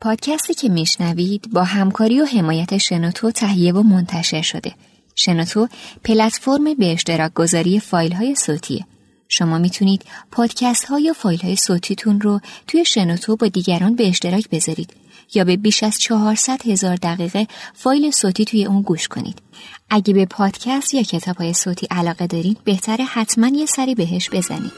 پادکستی 0.00 0.54
که 0.54 0.68
میشنوید 0.68 1.50
با 1.52 1.64
همکاری 1.64 2.20
و 2.20 2.24
حمایت 2.24 2.78
شنوتو 2.78 3.30
تهیه 3.30 3.72
و 3.72 3.82
منتشر 3.82 4.42
شده. 4.42 4.74
شنوتو 5.14 5.68
پلتفرم 6.04 6.74
به 6.74 6.92
اشتراک 6.92 7.34
گذاری 7.34 7.80
فایل 7.80 8.12
های 8.12 8.34
صوتیه. 8.34 8.86
شما 9.28 9.58
می‌تونید 9.58 10.02
پادکست 10.30 10.84
ها 10.84 10.98
یا 10.98 11.12
فایل 11.12 11.40
های 11.40 11.56
صوتیتون 11.56 12.20
رو 12.20 12.40
توی 12.66 12.84
شنوتو 12.84 13.36
با 13.36 13.48
دیگران 13.48 13.94
به 13.96 14.08
اشتراک 14.08 14.48
بذارید 14.50 14.90
یا 15.34 15.44
به 15.44 15.56
بیش 15.56 15.82
از 15.82 15.98
400 15.98 16.66
هزار 16.66 16.96
دقیقه 16.96 17.46
فایل 17.74 18.10
صوتی 18.10 18.44
توی 18.44 18.64
اون 18.64 18.82
گوش 18.82 19.08
کنید. 19.08 19.42
اگه 19.90 20.14
به 20.14 20.26
پادکست 20.26 20.94
یا 20.94 21.02
کتاب 21.02 21.36
های 21.36 21.54
صوتی 21.54 21.86
علاقه 21.90 22.26
دارید 22.26 22.58
بهتره 22.64 23.04
حتما 23.04 23.48
یه 23.48 23.66
سری 23.66 23.94
بهش 23.94 24.30
بزنید. 24.30 24.72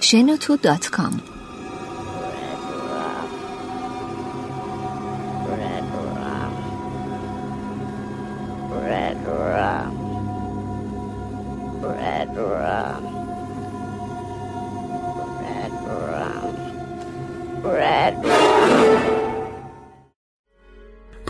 شنوتو.com 0.00 1.33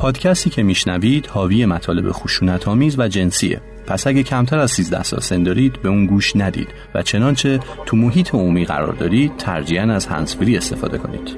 پادکستی 0.05 0.51
که 0.51 0.63
میشنوید 0.63 1.27
حاوی 1.27 1.67
مطالب 1.67 2.12
خشونت 2.12 2.69
آمیز 2.69 2.99
و 2.99 3.09
جنسیه. 3.09 3.61
پس 3.87 4.07
اگه 4.07 4.23
کمتر 4.23 4.59
از 4.59 4.71
13 4.71 5.03
سال 5.03 5.21
سن 5.21 5.43
دارید 5.43 5.83
به 5.83 5.89
اون 5.89 6.07
گوش 6.07 6.37
ندید 6.37 6.69
و 6.95 7.03
چنانچه 7.03 7.61
تو 7.87 7.97
محیط 7.97 8.35
عمومی 8.35 8.65
قرار 8.65 8.93
دارید 8.93 9.37
ترجیحاً 9.37 9.93
از 9.93 10.07
هنسفری 10.07 10.57
استفاده 10.57 10.98
کنید. 10.98 11.37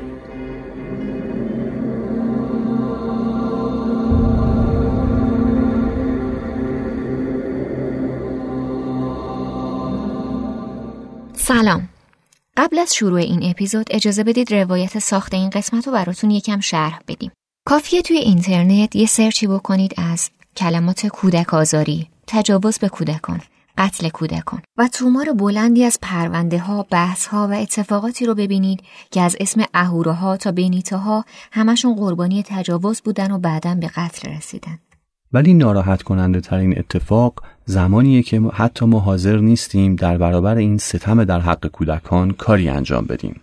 سلام. 11.34 11.88
قبل 12.56 12.78
از 12.78 12.94
شروع 12.94 13.20
این 13.20 13.50
اپیزود 13.50 13.86
اجازه 13.90 14.24
بدید 14.24 14.54
روایت 14.54 14.98
ساخت 14.98 15.34
این 15.34 15.50
قسمت 15.50 15.86
رو 15.86 15.92
براتون 15.92 16.30
یکم 16.30 16.60
شرح 16.60 17.00
بدیم. 17.08 17.32
کافیه 17.68 18.02
توی 18.02 18.16
اینترنت 18.16 18.96
یه 18.96 19.06
سرچی 19.06 19.46
بکنید 19.46 19.94
از 19.96 20.30
کلمات 20.56 21.06
کودک 21.06 21.54
آزاری، 21.54 22.06
تجاوز 22.26 22.78
به 22.78 22.88
کودکان، 22.88 23.40
قتل 23.78 24.08
کودکان 24.08 24.62
و 24.76 24.88
تومار 24.88 25.32
بلندی 25.32 25.84
از 25.84 25.98
پرونده 26.02 26.58
ها، 26.58 26.86
بحث 26.90 27.26
ها 27.26 27.48
و 27.48 27.52
اتفاقاتی 27.52 28.26
رو 28.26 28.34
ببینید 28.34 28.80
که 29.10 29.20
از 29.20 29.36
اسم 29.40 29.64
اهوره 29.74 30.36
تا 30.36 30.52
بینیته 30.52 30.96
ها 30.96 31.24
همشون 31.52 31.94
قربانی 31.94 32.42
تجاوز 32.42 33.00
بودن 33.00 33.30
و 33.30 33.38
بعدا 33.38 33.74
به 33.74 33.86
قتل 33.86 34.30
رسیدن. 34.30 34.78
ولی 35.32 35.54
ناراحت 35.54 36.02
کننده 36.02 36.40
ترین 36.40 36.78
اتفاق 36.78 37.42
زمانیه 37.64 38.22
که 38.22 38.40
حتی 38.40 38.86
ما 38.86 39.00
حاضر 39.00 39.38
نیستیم 39.38 39.96
در 39.96 40.18
برابر 40.18 40.56
این 40.56 40.78
ستم 40.78 41.24
در 41.24 41.40
حق 41.40 41.66
کودکان 41.66 42.30
کاری 42.30 42.68
انجام 42.68 43.04
بدیم. 43.06 43.40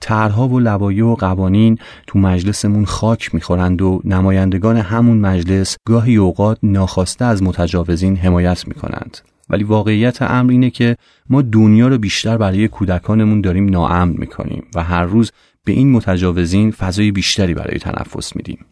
طرحها 0.00 0.48
و 0.48 0.60
لوایح 0.60 1.04
و 1.04 1.14
قوانین 1.14 1.78
تو 2.06 2.18
مجلسمون 2.18 2.84
خاک 2.84 3.34
می‌خورند 3.34 3.82
و 3.82 4.00
نمایندگان 4.04 4.76
همون 4.76 5.18
مجلس 5.18 5.76
گاهی 5.86 6.16
اوقات 6.16 6.58
ناخواسته 6.62 7.24
از 7.24 7.42
متجاوزین 7.42 8.16
حمایت 8.16 8.68
می‌کنند. 8.68 9.18
ولی 9.50 9.64
واقعیت 9.64 10.22
امر 10.22 10.50
اینه 10.50 10.70
که 10.70 10.96
ما 11.30 11.42
دنیا 11.42 11.88
رو 11.88 11.98
بیشتر 11.98 12.38
برای 12.38 12.68
کودکانمون 12.68 13.40
داریم 13.40 13.68
ناامن 13.68 14.08
می‌کنیم 14.08 14.66
و 14.74 14.82
هر 14.82 15.04
روز 15.04 15.32
به 15.64 15.72
این 15.72 15.92
متجاوزین 15.92 16.70
فضای 16.70 17.12
بیشتری 17.12 17.54
برای 17.54 17.78
تنفس 17.78 18.36
میدیم. 18.36 18.66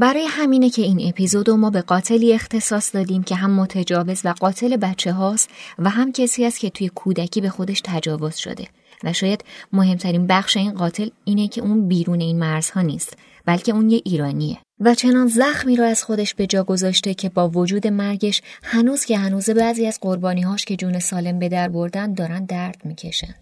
برای 0.00 0.26
همینه 0.28 0.70
که 0.70 0.82
این 0.82 1.00
اپیزودو 1.08 1.56
ما 1.56 1.70
به 1.70 1.82
قاتلی 1.82 2.34
اختصاص 2.34 2.94
دادیم 2.94 3.22
که 3.22 3.34
هم 3.34 3.50
متجاوز 3.50 4.20
و 4.24 4.34
قاتل 4.40 4.76
بچه 4.76 5.12
هاست 5.12 5.50
و 5.78 5.90
هم 5.90 6.12
کسی 6.12 6.44
است 6.44 6.60
که 6.60 6.70
توی 6.70 6.90
کودکی 6.94 7.40
به 7.40 7.48
خودش 7.48 7.82
تجاوز 7.84 8.36
شده. 8.36 8.64
و 9.04 9.12
شاید 9.12 9.44
مهمترین 9.72 10.26
بخش 10.26 10.56
این 10.56 10.72
قاتل 10.72 11.08
اینه 11.24 11.48
که 11.48 11.60
اون 11.60 11.88
بیرون 11.88 12.20
این 12.20 12.38
مرزها 12.38 12.82
نیست 12.82 13.16
بلکه 13.46 13.72
اون 13.72 13.90
یه 13.90 14.00
ایرانیه 14.04 14.58
و 14.80 14.94
چنان 14.94 15.26
زخمی 15.26 15.76
رو 15.76 15.84
از 15.84 16.04
خودش 16.04 16.34
به 16.34 16.46
جا 16.46 16.64
گذاشته 16.64 17.14
که 17.14 17.28
با 17.28 17.48
وجود 17.48 17.86
مرگش 17.86 18.42
هنوز 18.62 19.04
که 19.04 19.18
هنوز 19.18 19.50
بعضی 19.50 19.86
از 19.86 19.98
قربانیهاش 20.00 20.64
که 20.64 20.76
جون 20.76 20.98
سالم 20.98 21.38
به 21.38 21.48
در 21.48 21.68
بردن 21.68 22.14
دارن 22.14 22.44
درد 22.44 22.80
می‌کشن 22.84 23.34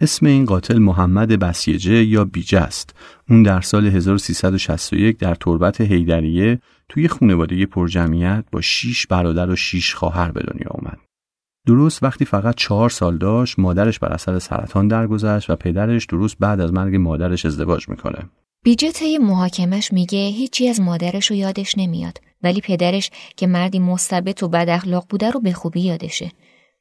اسم 0.00 0.26
این 0.26 0.44
قاتل 0.44 0.78
محمد 0.78 1.28
بسیجه 1.28 2.04
یا 2.04 2.24
بیجه 2.24 2.60
است. 2.60 2.94
اون 3.30 3.42
در 3.42 3.60
سال 3.60 3.86
1361 3.86 5.18
در 5.18 5.34
تربت 5.34 5.80
هیدریه 5.80 6.60
توی 6.88 7.08
خانواده 7.08 7.66
پرجمعیت 7.66 8.44
با 8.52 8.60
شیش 8.60 9.06
برادر 9.06 9.50
و 9.50 9.56
شیش 9.56 9.94
خواهر 9.94 10.30
به 10.30 10.42
دنیا. 10.42 10.83
درست 11.66 12.02
وقتی 12.02 12.24
فقط 12.24 12.54
چهار 12.54 12.90
سال 12.90 13.18
داشت 13.18 13.58
مادرش 13.58 13.98
بر 13.98 14.12
اثر 14.12 14.38
سرطان 14.38 14.88
درگذشت 14.88 15.50
و 15.50 15.56
پدرش 15.56 16.06
درست 16.06 16.36
بعد 16.40 16.60
از 16.60 16.72
مرگ 16.72 16.96
مادرش 16.96 17.46
ازدواج 17.46 17.88
می‌کنه. 17.88 18.18
بیجه 18.64 18.92
طی 18.92 19.18
محاکمش 19.18 19.92
میگه 19.92 20.18
هیچی 20.18 20.68
از 20.68 20.80
مادرش 20.80 21.30
رو 21.30 21.36
یادش 21.36 21.78
نمیاد 21.78 22.18
ولی 22.42 22.60
پدرش 22.60 23.10
که 23.36 23.46
مردی 23.46 23.78
مستبت 23.78 24.42
و 24.42 24.48
بد 24.48 24.68
اخلاق 24.68 25.06
بوده 25.08 25.30
رو 25.30 25.40
به 25.40 25.52
خوبی 25.52 25.80
یادشه. 25.80 26.32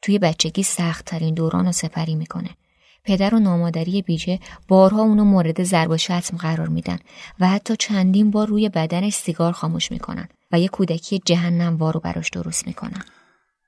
توی 0.02 0.20
بچگی 0.20 0.64
سخت 0.64 1.06
ترین 1.06 1.34
دوران 1.34 1.66
رو 1.66 1.72
سپری 1.72 2.16
می‌کنه. 2.16 2.50
پدر 3.06 3.36
و 3.36 3.40
نامادری 3.40 4.02
بیجه 4.02 4.40
بارها 4.68 5.02
اونو 5.02 5.24
مورد 5.24 5.64
ضرب 5.64 5.90
و 5.90 5.98
شتم 5.98 6.38
قرار 6.38 6.68
میدن 6.68 6.98
و 7.40 7.48
حتی 7.48 7.76
چندین 7.80 8.32
بار 8.32 8.48
روی 8.48 8.70
بدنش 8.70 9.14
سیگار 9.14 9.52
خاموش 9.52 9.92
می‌کنن 9.92 10.28
و 10.52 10.60
یه 10.60 10.68
کودکی 10.68 11.22
جهنم 11.26 11.78
وارو 11.78 12.00
براش 12.00 12.30
درست 12.30 12.68
می‌کنن. 12.68 13.04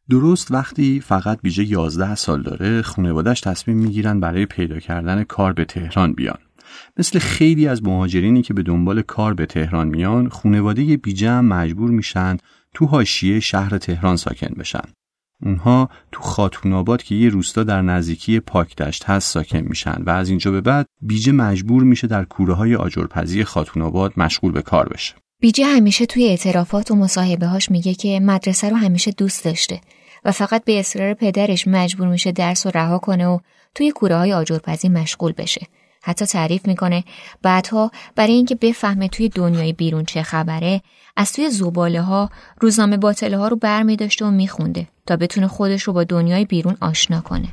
درست 0.09 0.51
وقتی 0.51 0.99
فقط 0.99 1.39
بیجه 1.41 1.63
11 1.63 2.15
سال 2.15 2.41
داره 2.41 2.81
خانوادش 2.81 3.41
تصمیم 3.41 3.77
می‌گیرن 3.77 4.19
برای 4.19 4.45
پیدا 4.45 4.79
کردن 4.79 5.23
کار 5.23 5.53
به 5.53 5.65
تهران 5.65 6.13
بیان. 6.13 6.37
مثل 6.97 7.19
خیلی 7.19 7.67
از 7.67 7.83
مهاجرینی 7.83 8.41
که 8.41 8.53
به 8.53 8.63
دنبال 8.63 9.01
کار 9.01 9.33
به 9.33 9.45
تهران 9.45 9.87
میان 9.87 10.29
خانواده 10.29 10.97
بیجه 10.97 11.31
هم 11.31 11.45
مجبور 11.45 11.89
میشن 11.89 12.37
تو 12.73 12.85
حاشیه 12.85 13.39
شهر 13.39 13.77
تهران 13.77 14.15
ساکن 14.15 14.53
بشن. 14.59 14.83
اونها 15.41 15.89
تو 16.11 16.21
خاتون 16.21 16.73
آباد 16.73 17.03
که 17.03 17.15
یه 17.15 17.29
روستا 17.29 17.63
در 17.63 17.81
نزدیکی 17.81 18.39
پاکدشت 18.39 19.03
هست 19.05 19.31
ساکن 19.31 19.59
میشن 19.59 20.03
و 20.05 20.09
از 20.09 20.29
اینجا 20.29 20.51
به 20.51 20.61
بعد 20.61 20.85
بیجه 21.01 21.31
مجبور 21.31 21.83
میشه 21.83 22.07
در 22.07 22.25
کوره 22.25 22.53
های 22.53 22.75
آجرپزی 22.75 23.43
خاتون 23.43 23.83
آباد 23.83 24.13
مشغول 24.17 24.51
به 24.51 24.61
کار 24.61 24.89
بشه. 24.89 25.15
بیجه 25.45 25.65
همیشه 25.65 26.05
توی 26.05 26.27
اعترافات 26.27 26.91
و 26.91 26.95
مصاحبه 26.95 27.47
هاش 27.47 27.71
میگه 27.71 27.93
که 27.93 28.19
مدرسه 28.19 28.69
رو 28.69 28.75
همیشه 28.75 29.11
دوست 29.11 29.45
داشته 29.45 29.81
و 30.25 30.31
فقط 30.31 30.63
به 30.63 30.79
اصرار 30.79 31.13
پدرش 31.13 31.67
مجبور 31.67 32.07
میشه 32.07 32.31
درس 32.31 32.65
و 32.65 32.69
رها 32.69 32.97
کنه 32.97 33.27
و 33.27 33.39
توی 33.75 33.91
کوره 33.91 34.15
های 34.15 34.33
آجرپزی 34.33 34.89
مشغول 34.89 35.31
بشه. 35.31 35.67
حتی 36.01 36.25
تعریف 36.25 36.67
می‌کنه 36.67 37.03
بعدها 37.41 37.91
برای 38.15 38.33
اینکه 38.33 38.55
بفهمه 38.55 39.07
توی 39.07 39.29
دنیای 39.29 39.73
بیرون 39.73 40.05
چه 40.05 40.23
خبره 40.23 40.81
از 41.15 41.33
توی 41.33 41.49
زباله 41.49 42.01
ها 42.01 42.29
روزنامه 42.61 42.97
باطله 42.97 43.37
ها 43.37 43.47
رو 43.47 43.55
بر 43.55 43.83
می 43.83 43.95
داشته 43.95 44.25
و 44.25 44.31
میخونده 44.31 44.87
تا 45.05 45.15
بتونه 45.15 45.47
خودش 45.47 45.83
رو 45.83 45.93
با 45.93 46.03
دنیای 46.03 46.45
بیرون 46.45 46.77
آشنا 46.81 47.21
کنه. 47.21 47.47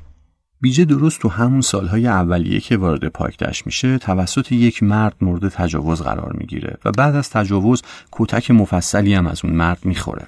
بیجه 0.63 0.85
درست 0.85 1.21
تو 1.21 1.29
همون 1.29 1.61
سالهای 1.61 2.07
اولیه 2.07 2.61
که 2.61 2.77
وارد 2.77 3.09
پاکدشت 3.09 3.67
میشه 3.67 3.99
توسط 3.99 4.53
یک 4.53 4.83
مرد 4.83 5.17
مورد 5.21 5.49
تجاوز 5.49 6.03
قرار 6.03 6.33
می‌گیره 6.39 6.79
و 6.85 6.93
بعد 6.93 7.17
از 7.17 7.31
تجاوز 7.31 7.83
کتک 8.13 8.51
مفصلی 8.51 9.15
هم 9.15 9.27
از 9.27 9.45
اون 9.45 9.55
مرد 9.55 9.79
می‌خوره. 9.85 10.27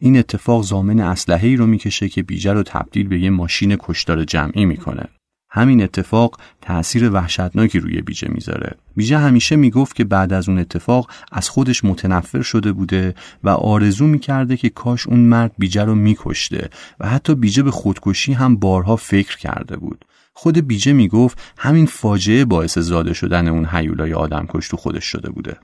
این 0.00 0.18
اتفاق 0.18 0.62
زامن 0.62 1.00
اسلحه‌ای 1.00 1.56
رو 1.56 1.66
می‌کشه 1.66 2.08
که 2.08 2.22
بیجه 2.22 2.52
رو 2.52 2.62
تبدیل 2.62 3.08
به 3.08 3.18
یه 3.18 3.30
ماشین 3.30 3.76
کشتار 3.80 4.24
جمعی 4.24 4.64
می‌کنه. 4.64 5.08
همین 5.50 5.82
اتفاق 5.82 6.40
تأثیر 6.62 7.10
وحشتناکی 7.10 7.78
روی 7.78 8.00
بیجه 8.00 8.28
می‌ذاره. 8.28 8.76
بیجه 8.96 9.18
همیشه 9.18 9.56
می‌گفت 9.56 9.96
که 9.96 10.04
بعد 10.04 10.32
از 10.32 10.48
اون 10.48 10.58
اتفاق 10.58 11.10
از 11.32 11.48
خودش 11.48 11.84
متنفر 11.84 12.42
شده 12.42 12.72
بوده 12.72 13.14
و 13.44 13.48
آرزو 13.48 14.06
می‌کرده 14.06 14.56
که 14.56 14.68
کاش 14.68 15.06
اون 15.06 15.20
مرد 15.20 15.52
بیجه 15.58 15.84
رو 15.84 15.94
میکشته 15.94 16.70
و 17.00 17.08
حتی 17.08 17.34
بیجه 17.34 17.62
به 17.62 17.70
خودکشی 17.70 18.32
هم 18.32 18.56
بارها 18.56 18.96
فکر 18.96 19.38
کرده 19.38 19.76
بود. 19.76 20.04
خود 20.34 20.66
بیجه 20.66 20.92
می‌گفت 20.92 21.54
همین 21.58 21.86
فاجعه 21.86 22.44
باعث 22.44 22.78
زاده 22.78 23.12
شدن 23.12 23.48
اون 23.48 23.64
حیولای 23.64 24.14
آدمکش 24.14 24.68
تو 24.68 24.76
خودش 24.76 25.04
شده 25.04 25.30
بوده. 25.30 25.56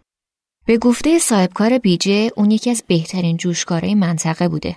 به 0.66 0.78
گفته 0.78 1.18
صاحبکار 1.18 1.78
بیجه 1.78 2.30
اون 2.36 2.50
یکی 2.50 2.70
از 2.70 2.84
بهترین 2.86 3.36
جوشکارای 3.36 3.94
منطقه 3.94 4.48
بوده. 4.48 4.76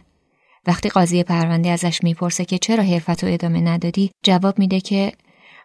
وقتی 0.68 0.90
قاضی 0.90 1.24
پرونده 1.24 1.70
ازش 1.70 2.04
می‌پرسه 2.04 2.46
که 2.46 2.58
چرا 2.58 2.84
حرفت 2.84 3.24
رو 3.24 3.34
ادامه 3.34 3.62
ندادی 3.62 4.12
جواب 4.24 4.60
میده 4.60 4.80
که 4.80 5.12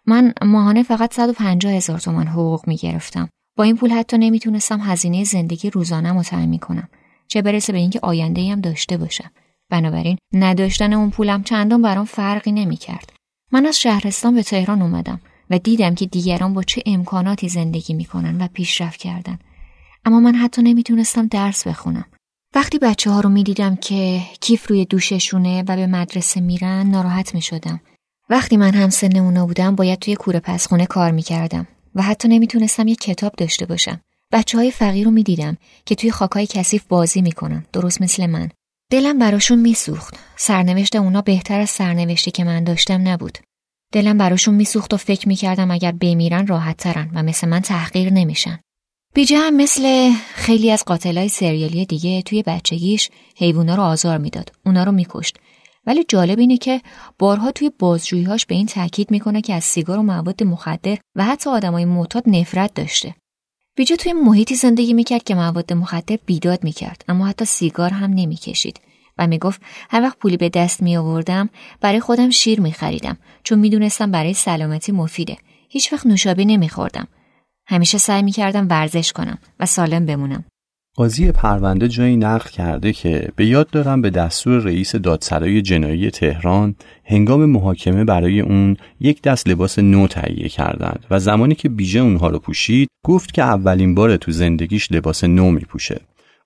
من 0.05 0.33
ماهانه 0.41 0.83
فقط 0.83 1.13
150 1.13 1.73
هزار 1.73 1.99
تومن 1.99 2.27
حقوق 2.27 2.67
می‌گرفتم. 2.67 3.29
با 3.57 3.63
این 3.63 3.77
پول 3.77 3.91
حتی 3.91 4.17
نمی‌تونستم 4.17 4.79
هزینه 4.79 5.23
زندگی 5.23 5.69
روزانه 5.69 6.13
رو 6.13 6.23
تعیین 6.23 6.57
کنم 6.57 6.89
چه 7.27 7.41
برسه 7.41 7.73
به 7.73 7.79
اینکه 7.79 7.99
آینده 8.03 8.51
هم 8.51 8.61
داشته 8.61 8.97
باشم. 8.97 9.31
بنابراین 9.69 10.17
نداشتن 10.33 10.93
اون 10.93 11.09
پولم 11.09 11.43
چندان 11.43 11.81
برام 11.81 12.05
فرقی 12.05 12.51
نمی‌کرد. 12.51 13.13
من 13.51 13.65
از 13.65 13.79
شهرستان 13.79 14.35
به 14.35 14.43
تهران 14.43 14.81
اومدم 14.81 15.21
و 15.49 15.59
دیدم 15.59 15.95
که 15.95 16.05
دیگران 16.05 16.53
با 16.53 16.63
چه 16.63 16.83
امکاناتی 16.85 17.49
زندگی 17.49 17.93
می‌کنن 17.93 18.41
و 18.41 18.47
پیشرفت 18.47 18.99
کردن. 18.99 19.39
اما 20.05 20.19
من 20.19 20.35
حتی 20.35 20.61
نمی‌تونستم 20.61 21.27
درس 21.27 21.67
بخونم. 21.67 22.05
وقتی 22.55 22.79
بچه 22.79 23.11
ها 23.11 23.19
رو 23.19 23.29
می‌دیدم 23.29 23.75
که 23.75 24.21
کیف 24.41 24.67
روی 24.67 24.85
دوششونه 24.85 25.63
و 25.67 25.75
به 25.75 25.87
مدرسه 25.87 26.41
میرن 26.41 26.87
ناراحت 26.87 27.35
می‌شدم. 27.35 27.81
وقتی 28.29 28.57
من 28.57 28.73
هم 28.73 28.89
سن 28.89 29.17
اونا 29.17 29.45
بودم 29.45 29.75
باید 29.75 29.99
توی 29.99 30.15
کوره 30.15 30.39
پسخونه 30.39 30.85
کار 30.85 31.11
می‌کردم 31.11 31.67
و 31.95 32.01
حتی 32.01 32.27
نمی‌تونستم 32.27 32.87
یه 32.87 32.95
کتاب 32.95 33.33
داشته 33.37 33.65
باشم. 33.65 34.01
بچه 34.31 34.57
های 34.57 34.71
فقیر 34.71 35.05
رو 35.05 35.11
می‌دیدم 35.11 35.57
که 35.85 35.95
توی 35.95 36.11
خاکای 36.11 36.47
کثیف 36.47 36.83
بازی 36.83 37.21
می‌کنن 37.21 37.65
درست 37.73 38.01
مثل 38.01 38.25
من. 38.25 38.49
دلم 38.91 39.19
براشون 39.19 39.59
میسوخت. 39.59 40.17
سرنوشت 40.35 40.95
اونا 40.95 41.21
بهتر 41.21 41.59
از 41.59 41.69
سرنوشتی 41.69 42.31
که 42.31 42.43
من 42.43 42.63
داشتم 42.63 43.07
نبود. 43.07 43.37
دلم 43.91 44.17
براشون 44.17 44.55
میسوخت 44.55 44.93
و 44.93 44.97
فکر 44.97 45.27
می‌کردم 45.27 45.71
اگر 45.71 45.91
بمیرن 45.91 46.47
راحت 46.47 46.77
ترن 46.77 47.09
و 47.13 47.23
مثل 47.23 47.47
من 47.47 47.59
تحقیر 47.59 48.13
نمیشن. 48.13 48.59
بیجه 49.15 49.37
هم 49.37 49.55
مثل 49.55 50.11
خیلی 50.33 50.71
از 50.71 50.85
قاتلای 50.85 51.29
سریالی 51.29 51.85
دیگه 51.85 52.21
توی 52.21 52.43
بچگیش 52.43 53.09
حیوونا 53.37 53.75
رو 53.75 53.83
آزار 53.83 54.17
می‌داد. 54.17 54.51
اونا 54.65 54.83
رو 54.83 54.91
میکشت. 54.91 55.37
ولی 55.85 56.03
جالب 56.07 56.39
اینه 56.39 56.57
که 56.57 56.81
بارها 57.19 57.51
توی 57.51 57.71
بازجوییهاش 57.79 58.45
به 58.45 58.55
این 58.55 58.65
تاکید 58.65 59.11
می‌کنه 59.11 59.41
که 59.41 59.53
از 59.53 59.63
سیگار 59.63 59.99
و 59.99 60.03
مواد 60.03 60.43
مخدر 60.43 60.97
و 61.15 61.23
حتی 61.23 61.49
آدمای 61.49 61.85
معتاد 61.85 62.23
نفرت 62.27 62.73
داشته. 62.73 63.15
بیجا 63.75 63.95
توی 63.95 64.13
محیطی 64.13 64.55
زندگی 64.55 64.93
می‌کرد 64.93 65.23
که 65.23 65.35
مواد 65.35 65.73
مخدر 65.73 66.17
بیداد 66.25 66.63
می‌کرد 66.63 67.05
اما 67.07 67.27
حتی 67.27 67.45
سیگار 67.45 67.89
هم 67.89 68.13
نمی‌کشید 68.13 68.81
و 69.17 69.27
می‌گفت 69.27 69.61
هر 69.89 70.01
وقت 70.01 70.17
پولی 70.17 70.37
به 70.37 70.49
دست 70.49 70.81
می 70.83 70.97
آوردم 70.97 71.49
برای 71.81 71.99
خودم 71.99 72.29
شیر 72.29 72.61
می 72.61 72.71
خریدم 72.71 73.17
چون 73.43 73.59
می‌دونستم 73.59 74.11
برای 74.11 74.33
سلامتی 74.33 74.91
مفیده 74.91 75.37
هیچ 75.69 75.93
وقت 75.93 76.05
نوشابه 76.05 76.45
نمیخوردم 76.45 77.07
همیشه 77.67 77.97
سعی 77.97 78.23
می‌کردم 78.23 78.67
ورزش 78.69 79.11
کنم 79.11 79.37
و 79.59 79.65
سالم 79.65 80.05
بمونم. 80.05 80.43
قاضی 80.95 81.31
پرونده 81.31 81.87
جایی 81.87 82.17
نقل 82.17 82.49
کرده 82.49 82.93
که 82.93 83.29
به 83.35 83.45
یاد 83.45 83.69
دارم 83.69 84.01
به 84.01 84.09
دستور 84.09 84.61
رئیس 84.61 84.95
دادسرای 84.95 85.61
جنایی 85.61 86.11
تهران 86.11 86.75
هنگام 87.05 87.45
محاکمه 87.45 88.03
برای 88.03 88.39
اون 88.39 88.77
یک 88.99 89.21
دست 89.21 89.47
لباس 89.47 89.79
نو 89.79 90.07
تهیه 90.07 90.49
کردند 90.49 91.05
و 91.11 91.19
زمانی 91.19 91.55
که 91.55 91.69
بیژه 91.69 91.99
اونها 91.99 92.29
رو 92.29 92.39
پوشید 92.39 92.89
گفت 93.05 93.33
که 93.33 93.43
اولین 93.43 93.95
بار 93.95 94.17
تو 94.17 94.31
زندگیش 94.31 94.91
لباس 94.91 95.23
نو 95.23 95.51
میپوشه. 95.51 96.01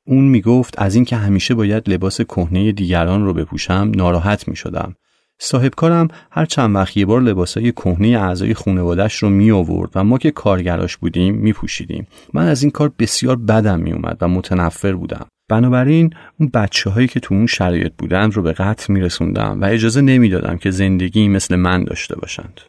اون 0.06 0.24
می‌گفت 0.24 0.81
از 0.81 0.96
اینکه 0.96 1.16
همیشه 1.16 1.54
باید 1.54 1.90
لباس 1.90 2.22
کهنه 2.22 2.72
دیگران 2.72 3.25
رو 3.25 3.34
بپوشم 3.34 3.92
ناراحت 3.96 4.48
می‌شدم. 4.48 4.96
صاحبکارم 5.39 6.07
هر 6.31 6.45
چند 6.45 6.75
وقت 6.75 6.98
یه 6.98 7.06
بار 7.06 7.22
لباسای 7.22 7.72
کهنه 7.72 8.07
اعضای 8.07 8.54
خانوادش 8.54 9.16
رو 9.16 9.30
می 9.30 9.51
آورد 9.51 9.92
و 9.95 10.04
ما 10.04 10.18
که 10.18 10.31
کارگراش 10.31 10.98
بودیم 10.98 11.36
می 11.36 11.54
پوشیدیم. 11.54 12.07
من 12.34 12.48
از 12.48 12.63
این 12.63 12.72
کار 12.72 12.94
بسیار 13.00 13.36
بدم 13.36 13.80
می 13.80 13.92
اومد 13.92 14.18
و 14.22 14.28
متنفر 14.28 14.94
بودم. 14.94 15.25
بنابراین 15.50 16.13
اون 16.39 16.50
بچه 16.54 16.89
هایی 16.89 17.07
که 17.07 17.19
تو 17.19 17.36
اون 17.36 17.48
شرایط 17.48 17.94
بودند 17.98 18.34
رو 18.34 18.42
به 18.42 18.54
قتل 18.54 18.94
می 18.94 19.01
رسوندم 19.01 19.62
و 19.62 19.66
اجازه 19.66 20.01
نمی‌دادم 20.01 20.57
که 20.57 20.72
زندگی 20.72 21.28
مثل 21.28 21.56
من 21.56 21.84
داشته 21.84 22.16
باشند. 22.16 22.62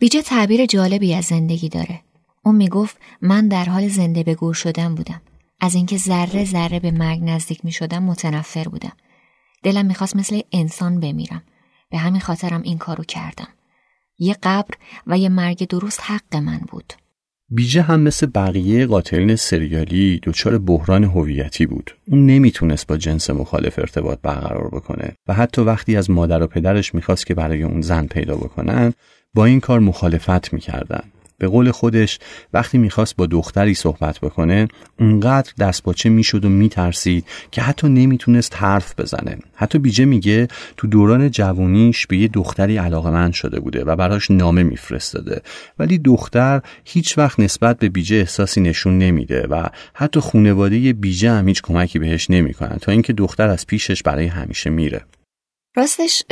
بیجه 0.00 0.22
تعبیر 0.22 0.66
جالبی 0.66 1.14
از 1.14 1.24
زندگی 1.24 1.68
داره. 1.68 2.00
اون 2.44 2.54
می‌گفت 2.54 2.96
من 3.22 3.48
در 3.48 3.64
حال 3.64 3.88
زنده 3.88 4.22
به 4.22 4.34
گور 4.34 4.54
شدن 4.54 4.94
بودم. 4.94 5.20
از 5.60 5.74
اینکه 5.74 5.96
ذره 5.96 6.44
ذره 6.44 6.80
به 6.80 6.90
مرگ 6.90 7.20
نزدیک 7.22 7.64
می 7.64 7.72
شدم 7.72 8.02
متنفر 8.02 8.64
بودم. 8.64 8.92
دلم 9.62 9.86
می‌خواست 9.86 10.16
مثل 10.16 10.40
انسان 10.52 11.00
بمیرم. 11.00 11.42
به 11.90 11.98
همین 11.98 12.20
خاطرم 12.20 12.62
این 12.62 12.78
کارو 12.78 13.04
کردم. 13.04 13.48
یه 14.18 14.36
قبر 14.42 14.74
و 15.06 15.18
یه 15.18 15.28
مرگ 15.28 15.68
درست 15.68 16.00
حق 16.04 16.36
من 16.36 16.60
بود. 16.68 16.92
بیجه 17.52 17.82
هم 17.82 18.00
مثل 18.00 18.26
بقیه 18.26 18.86
قاتلین 18.86 19.36
سریالی 19.36 20.20
دچار 20.22 20.58
بحران 20.58 21.04
هویتی 21.04 21.66
بود. 21.66 21.96
اون 22.08 22.26
نمی‌تونست 22.26 22.86
با 22.86 22.96
جنس 22.96 23.30
مخالف 23.30 23.78
ارتباط 23.78 24.18
برقرار 24.22 24.68
بکنه 24.68 25.16
و 25.28 25.34
حتی 25.34 25.62
وقتی 25.62 25.96
از 25.96 26.10
مادر 26.10 26.42
و 26.42 26.46
پدرش 26.46 26.94
می‌خواست 26.94 27.26
که 27.26 27.34
برای 27.34 27.62
اون 27.62 27.80
زن 27.80 28.06
پیدا 28.06 28.36
بکنن 28.36 28.92
با 29.34 29.44
این 29.44 29.60
کار 29.60 29.80
مخالفت 29.80 30.52
می‌کردن. 30.52 31.02
به 31.40 31.48
قول 31.48 31.70
خودش 31.70 32.18
وقتی 32.52 32.78
می‌خواست 32.78 33.16
با 33.16 33.26
دختری 33.26 33.74
صحبت 33.74 34.18
بکنه 34.18 34.68
اونقدر 34.98 35.52
دستپاچه 35.58 36.08
می‌شد 36.08 36.44
و 36.44 36.48
میترسید 36.48 37.24
که 37.50 37.62
حتی 37.62 37.88
نمی‌تونست 37.88 38.56
حرف 38.56 39.00
بزنه. 39.00 39.38
حتی 39.54 39.78
بیجه 39.78 40.04
میگه 40.04 40.48
تو 40.76 40.86
دوران 40.86 41.30
جوونیش 41.30 42.06
به 42.06 42.16
یه 42.16 42.28
دختری 42.28 42.76
علاقمند 42.76 43.32
شده 43.32 43.60
بوده 43.60 43.84
و 43.84 43.96
براش 43.96 44.30
نامه 44.30 44.62
میفرستاده. 44.62 45.42
ولی 45.78 45.98
دختر 45.98 46.62
هیچ 46.84 47.18
وقت 47.18 47.40
نسبت 47.40 47.78
به 47.78 47.88
بیجه 47.88 48.16
احساسی 48.16 48.60
نشون 48.60 48.98
نمیده 48.98 49.46
و 49.50 49.66
حتی 49.94 50.20
خونواده 50.20 50.92
بیجه 50.92 51.30
هم 51.30 51.48
هیچ 51.48 51.62
کمکی 51.62 51.98
بهش 51.98 52.30
نمی‌کنن 52.30 52.76
تا 52.80 52.92
اینکه 52.92 53.12
دختر 53.12 53.48
از 53.48 53.66
پیشش 53.66 54.02
برای 54.02 54.26
همیشه 54.26 54.70
میره. 54.70 55.04
راستش 55.74 56.22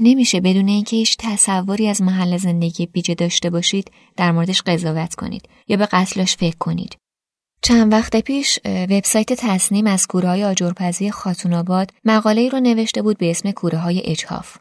نمیشه 0.00 0.40
بدون 0.40 0.68
اینکه 0.68 0.96
هیچ 0.96 1.16
تصوری 1.18 1.88
از 1.88 2.02
محل 2.02 2.36
زندگی 2.36 2.86
بیجه 2.86 3.14
داشته 3.14 3.50
باشید 3.50 3.90
در 4.16 4.32
موردش 4.32 4.62
قضاوت 4.62 5.14
کنید 5.14 5.48
یا 5.68 5.76
به 5.76 5.86
قتلش 5.86 6.36
فکر 6.36 6.56
کنید. 6.56 6.96
چند 7.62 7.92
وقت 7.92 8.16
پیش 8.16 8.58
وبسایت 8.64 9.32
تصنیم 9.32 9.86
از 9.86 10.06
کوره 10.06 10.28
های 10.28 10.44
آجرپزی 10.44 11.10
خاتون 11.10 11.54
آباد 11.54 11.92
مقاله 12.04 12.48
رو 12.48 12.60
نوشته 12.60 13.02
بود 13.02 13.18
به 13.18 13.30
اسم 13.30 13.50
کوره 13.50 13.78
های 13.78 14.02
اجهاف. 14.04 14.56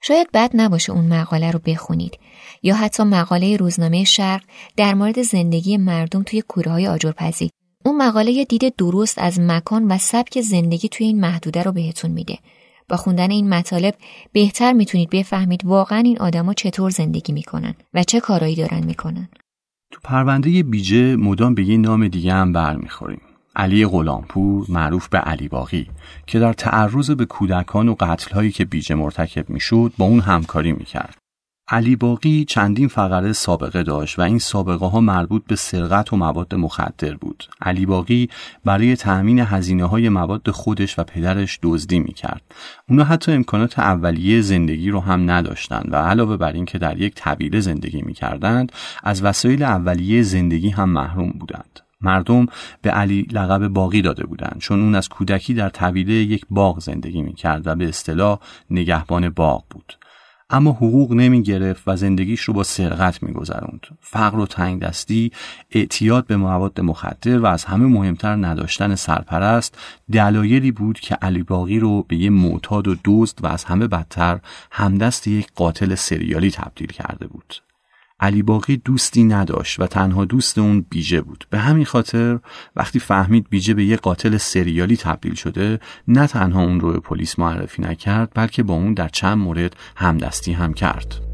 شاید 0.00 0.28
بد 0.34 0.50
نباشه 0.54 0.92
اون 0.92 1.08
مقاله 1.08 1.50
رو 1.50 1.60
بخونید 1.66 2.18
یا 2.62 2.74
حتی 2.74 3.02
مقاله 3.02 3.56
روزنامه 3.56 4.04
شرق 4.04 4.42
در 4.76 4.94
مورد 4.94 5.22
زندگی 5.22 5.76
مردم 5.76 6.22
توی 6.22 6.42
کوره 6.42 6.72
های 6.72 6.88
آجرپزی. 6.88 7.50
اون 7.84 7.96
مقاله 7.96 8.30
یه 8.30 8.44
دید 8.44 8.76
درست 8.76 9.18
از 9.18 9.40
مکان 9.40 9.92
و 9.92 9.98
سبک 9.98 10.40
زندگی 10.40 10.88
توی 10.88 11.06
این 11.06 11.20
محدوده 11.20 11.62
رو 11.62 11.72
بهتون 11.72 12.10
میده 12.10 12.38
با 12.88 12.96
خوندن 12.96 13.30
این 13.30 13.48
مطالب 13.48 13.94
بهتر 14.32 14.72
می‌تونید 14.72 15.10
بفهمید 15.10 15.64
واقعا 15.64 15.98
این 15.98 16.18
آدما 16.18 16.54
چطور 16.54 16.90
زندگی 16.90 17.32
می‌کنن 17.32 17.74
و 17.94 18.02
چه 18.02 18.20
کارایی 18.20 18.56
دارن 18.56 18.84
می‌کنن. 18.84 19.28
تو 19.90 20.00
پرونده 20.04 20.62
بیجه 20.62 21.16
مدام 21.16 21.54
به 21.54 21.64
یه 21.64 21.76
نام 21.76 22.08
دیگه 22.08 22.32
هم 22.32 22.52
برمیخوریم. 22.52 23.20
علی 23.56 23.86
غلامپور 23.86 24.66
معروف 24.68 25.08
به 25.08 25.18
علی 25.18 25.48
باقی 25.48 25.90
که 26.26 26.38
در 26.38 26.52
تعرض 26.52 27.10
به 27.10 27.24
کودکان 27.24 27.88
و 27.88 27.94
قتلهایی 28.00 28.50
که 28.50 28.64
بیجه 28.64 28.94
مرتکب 28.94 29.50
می‌شد 29.50 29.92
با 29.98 30.04
اون 30.04 30.20
همکاری 30.20 30.72
می‌کرد. 30.72 31.21
علی 31.72 31.96
باقی 31.96 32.44
چندین 32.44 32.88
فقره 32.88 33.32
سابقه 33.32 33.82
داشت 33.82 34.18
و 34.18 34.22
این 34.22 34.38
سابقه 34.38 34.86
ها 34.86 35.00
مربوط 35.00 35.42
به 35.46 35.56
سرقت 35.56 36.12
و 36.12 36.16
مواد 36.16 36.54
مخدر 36.54 37.14
بود. 37.14 37.44
علی 37.60 37.86
باقی 37.86 38.28
برای 38.64 38.96
تأمین 38.96 39.38
هزینه 39.38 39.84
های 39.84 40.08
مواد 40.08 40.50
خودش 40.50 40.98
و 40.98 41.04
پدرش 41.04 41.58
دزدی 41.62 41.98
می‌کرد. 41.98 42.42
اونا 42.88 43.04
حتی 43.04 43.32
امکانات 43.32 43.78
اولیه 43.78 44.40
زندگی 44.40 44.90
رو 44.90 45.00
هم 45.00 45.30
نداشتند 45.30 45.88
و 45.92 45.96
علاوه 45.96 46.36
بر 46.36 46.52
اینکه 46.52 46.78
در 46.78 47.00
یک 47.00 47.14
طویله 47.14 47.60
زندگی 47.60 48.02
می‌کردند 48.02 48.72
از 49.02 49.24
وسایل 49.24 49.62
اولیه 49.62 50.22
زندگی 50.22 50.70
هم 50.70 50.90
محروم 50.90 51.30
بودند. 51.30 51.80
مردم 52.00 52.46
به 52.82 52.90
علی 52.90 53.22
لقب 53.32 53.68
باقی 53.68 54.02
داده 54.02 54.26
بودند 54.26 54.56
چون 54.60 54.80
اون 54.80 54.94
از 54.94 55.08
کودکی 55.08 55.54
در 55.54 55.68
طویله 55.68 56.14
یک 56.14 56.46
باغ 56.50 56.80
زندگی 56.80 57.22
می‌کرد 57.22 57.66
و 57.66 57.74
به 57.74 57.88
اصطلاح 57.88 58.38
نگهبان 58.70 59.28
باغ 59.28 59.64
بود. 59.70 60.01
اما 60.52 60.70
حقوق 60.70 61.12
نمی 61.12 61.42
گرفت 61.42 61.82
و 61.86 61.96
زندگیش 61.96 62.40
رو 62.40 62.54
با 62.54 62.62
سرقت 62.62 63.22
می 63.22 63.32
گذروند. 63.32 63.86
فقر 64.00 64.38
و 64.38 64.46
تنگ 64.46 64.80
دستی، 64.80 65.32
اعتیاد 65.70 66.26
به 66.26 66.36
مواد 66.36 66.80
مخدر 66.80 67.38
و 67.38 67.46
از 67.46 67.64
همه 67.64 67.86
مهمتر 67.86 68.36
نداشتن 68.36 68.94
سرپرست 68.94 69.78
دلایلی 70.12 70.72
بود 70.72 71.00
که 71.00 71.14
علی 71.14 71.42
باقی 71.42 71.78
رو 71.78 72.02
به 72.02 72.16
یه 72.16 72.30
معتاد 72.30 72.88
و 72.88 72.96
دزد 73.04 73.38
و 73.42 73.46
از 73.46 73.64
همه 73.64 73.86
بدتر 73.86 74.40
همدست 74.70 75.28
یک 75.28 75.46
قاتل 75.54 75.94
سریالی 75.94 76.50
تبدیل 76.50 76.92
کرده 76.92 77.26
بود. 77.26 77.54
علی 78.22 78.42
باقی 78.42 78.76
دوستی 78.76 79.24
نداشت 79.24 79.80
و 79.80 79.86
تنها 79.86 80.24
دوست 80.24 80.58
اون 80.58 80.86
بیجه 80.90 81.20
بود. 81.20 81.46
به 81.50 81.58
همین 81.58 81.84
خاطر 81.84 82.38
وقتی 82.76 82.98
فهمید 82.98 83.46
بیجه 83.50 83.74
به 83.74 83.84
یه 83.84 83.96
قاتل 83.96 84.36
سریالی 84.36 84.96
تبدیل 84.96 85.34
شده 85.34 85.80
نه 86.08 86.26
تنها 86.26 86.62
اون 86.62 86.80
رو 86.80 86.92
به 86.92 87.00
پلیس 87.00 87.38
معرفی 87.38 87.82
نکرد 87.82 88.32
بلکه 88.34 88.62
با 88.62 88.74
اون 88.74 88.94
در 88.94 89.08
چند 89.08 89.38
مورد 89.38 89.76
همدستی 89.96 90.52
هم 90.52 90.74
کرد. 90.74 91.31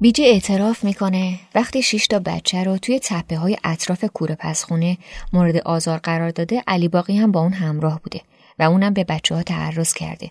بیجه 0.00 0.24
اعتراف 0.24 0.84
می‌کنه 0.84 1.38
وقتی 1.54 1.82
شش 1.82 2.06
تا 2.06 2.18
بچه 2.18 2.64
رو 2.64 2.78
توی 2.78 3.00
تپه 3.02 3.36
های 3.36 3.56
اطراف 3.64 4.04
کوره 4.04 4.34
پسخونه 4.34 4.98
مورد 5.32 5.56
آزار 5.56 5.98
قرار 5.98 6.30
داده 6.30 6.62
علی 6.66 6.88
باقی 6.88 7.16
هم 7.16 7.32
با 7.32 7.40
اون 7.40 7.52
همراه 7.52 8.00
بوده 8.02 8.20
و 8.58 8.62
اونم 8.62 8.94
به 8.94 9.04
بچه 9.04 9.34
ها 9.34 9.42
تعرض 9.42 9.94
کرده. 9.94 10.30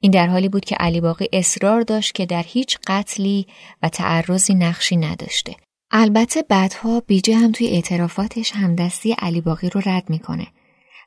این 0.00 0.12
در 0.12 0.26
حالی 0.26 0.48
بود 0.48 0.64
که 0.64 0.76
علی 0.76 1.00
باقی 1.00 1.28
اصرار 1.32 1.82
داشت 1.82 2.14
که 2.14 2.26
در 2.26 2.42
هیچ 2.46 2.78
قتلی 2.86 3.46
و 3.82 3.88
تعرضی 3.88 4.54
نقشی 4.54 4.96
نداشته. 4.96 5.54
البته 5.90 6.42
بعدها 6.42 7.00
بیجه 7.00 7.36
هم 7.36 7.52
توی 7.52 7.66
اعترافاتش 7.66 8.52
همدستی 8.52 9.12
علی 9.12 9.40
باقی 9.40 9.70
رو 9.70 9.80
رد 9.86 10.10
می‌کنه. 10.10 10.46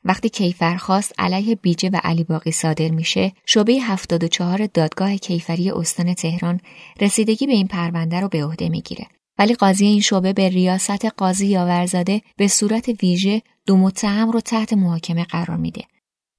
وقتی 0.08 0.28
کیفرخواست 0.28 1.14
علیه 1.18 1.54
بیجه 1.54 1.90
و 1.92 2.00
علی 2.04 2.24
باقی 2.24 2.50
صادر 2.50 2.88
میشه 2.88 3.32
شعبه 3.46 3.72
74 3.72 4.66
دادگاه 4.66 5.16
کیفری 5.16 5.70
استان 5.70 6.14
تهران 6.14 6.60
رسیدگی 7.00 7.46
به 7.46 7.52
این 7.52 7.66
پرونده 7.66 8.20
رو 8.20 8.28
به 8.28 8.44
عهده 8.44 8.68
می‌گیره. 8.68 9.06
ولی 9.38 9.54
قاضی 9.54 9.86
این 9.86 10.00
شعبه 10.00 10.32
به 10.32 10.48
ریاست 10.48 11.04
قاضی 11.06 11.46
یاورزاده 11.46 12.22
به 12.36 12.48
صورت 12.48 12.88
ویژه 13.02 13.42
دو 13.66 13.76
متهم 13.76 14.30
رو 14.30 14.40
تحت 14.40 14.72
محاکمه 14.72 15.24
قرار 15.24 15.56
میده. 15.56 15.84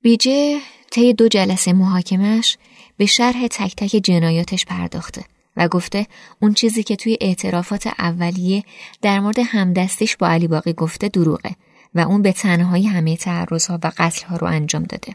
بیجه 0.04 0.60
طی 0.92 1.14
دو 1.14 1.28
جلسه 1.28 1.74
محاکمش 1.74 2.58
به 2.98 3.06
شرح 3.06 3.48
تک 3.48 3.76
تک 3.76 4.02
جنایاتش 4.04 4.66
پرداخته 4.66 5.24
و 5.58 5.68
گفته 5.68 6.08
اون 6.42 6.54
چیزی 6.54 6.84
که 6.84 6.96
توی 6.96 7.18
اعترافات 7.22 7.88
اولیه 7.88 8.64
در 9.02 9.20
مورد 9.20 9.40
همدستیش 9.40 10.18
با 10.18 10.28
علی 10.28 10.48
باقی 10.48 10.74
گفته 10.74 11.08
دروغه. 11.08 11.56
و 11.96 12.00
اون 12.00 12.22
به 12.22 12.31
تنهایی 12.31 12.88
همه 12.88 13.17
تعرضها 13.17 13.79
و 13.84 13.91
قتلها 13.98 14.36
رو 14.36 14.48
انجام 14.48 14.84
داده. 14.84 15.13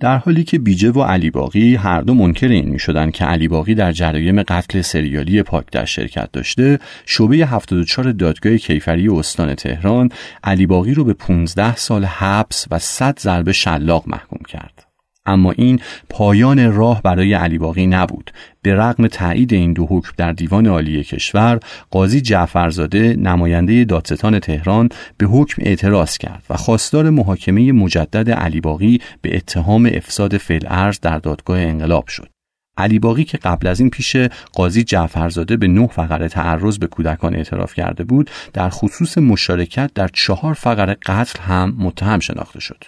در 0.00 0.18
حالی 0.18 0.44
که 0.44 0.58
بیجه 0.58 0.90
و 0.90 1.02
علی 1.02 1.30
باقی 1.30 1.74
هر 1.74 2.00
دو 2.00 2.14
منکر 2.14 2.48
این 2.48 2.68
می 2.68 2.78
شدن 2.78 3.10
که 3.10 3.24
علی 3.24 3.48
باقی 3.48 3.74
در 3.74 3.92
جرایم 3.92 4.42
قتل 4.42 4.80
سریالی 4.80 5.42
پاک 5.42 5.66
در 5.72 5.84
شرکت 5.84 6.32
داشته 6.32 6.78
شعبه 7.06 7.36
74 7.36 8.12
دادگاه 8.12 8.56
کیفری 8.56 9.08
استان 9.08 9.54
تهران 9.54 10.08
علی 10.44 10.66
باقی 10.66 10.94
رو 10.94 11.04
به 11.04 11.14
15 11.14 11.76
سال 11.76 12.04
حبس 12.04 12.66
و 12.70 12.78
100 12.78 13.18
ضربه 13.18 13.52
شلاق 13.52 14.04
محکوم 14.08 14.40
کرد 14.48 14.89
اما 15.32 15.52
این 15.52 15.80
پایان 16.08 16.72
راه 16.72 17.02
برای 17.02 17.34
علی 17.34 17.58
باقی 17.58 17.86
نبود. 17.86 18.30
به 18.62 18.74
رغم 18.74 19.06
تایید 19.06 19.52
این 19.52 19.72
دو 19.72 19.86
حکم 19.86 20.12
در 20.16 20.32
دیوان 20.32 20.66
عالی 20.66 21.04
کشور 21.04 21.60
قاضی 21.90 22.20
جعفرزاده 22.20 23.16
نماینده 23.16 23.84
دادستان 23.84 24.38
تهران 24.38 24.88
به 25.16 25.26
حکم 25.26 25.62
اعتراض 25.66 26.18
کرد 26.18 26.42
و 26.50 26.56
خواستار 26.56 27.10
محاکمه 27.10 27.72
مجدد 27.72 28.30
علی 28.30 28.60
باقی 28.60 29.00
به 29.22 29.36
اتهام 29.36 29.90
افساد 29.94 30.36
فعل 30.36 30.90
در 31.02 31.18
دادگاه 31.18 31.58
انقلاب 31.58 32.08
شد. 32.08 32.28
علی 32.76 32.98
باقی 32.98 33.24
که 33.24 33.38
قبل 33.38 33.66
از 33.66 33.80
این 33.80 33.90
پیش 33.90 34.16
قاضی 34.52 34.84
جعفرزاده 34.84 35.56
به 35.56 35.68
نه 35.68 35.86
فقره 35.86 36.28
تعرض 36.28 36.78
به 36.78 36.86
کودکان 36.86 37.36
اعتراف 37.36 37.74
کرده 37.74 38.04
بود 38.04 38.30
در 38.52 38.68
خصوص 38.68 39.18
مشارکت 39.18 39.90
در 39.94 40.08
چهار 40.12 40.54
فقره 40.54 40.96
قتل 41.06 41.40
هم 41.40 41.76
متهم 41.78 42.20
شناخته 42.20 42.60
شد. 42.60 42.84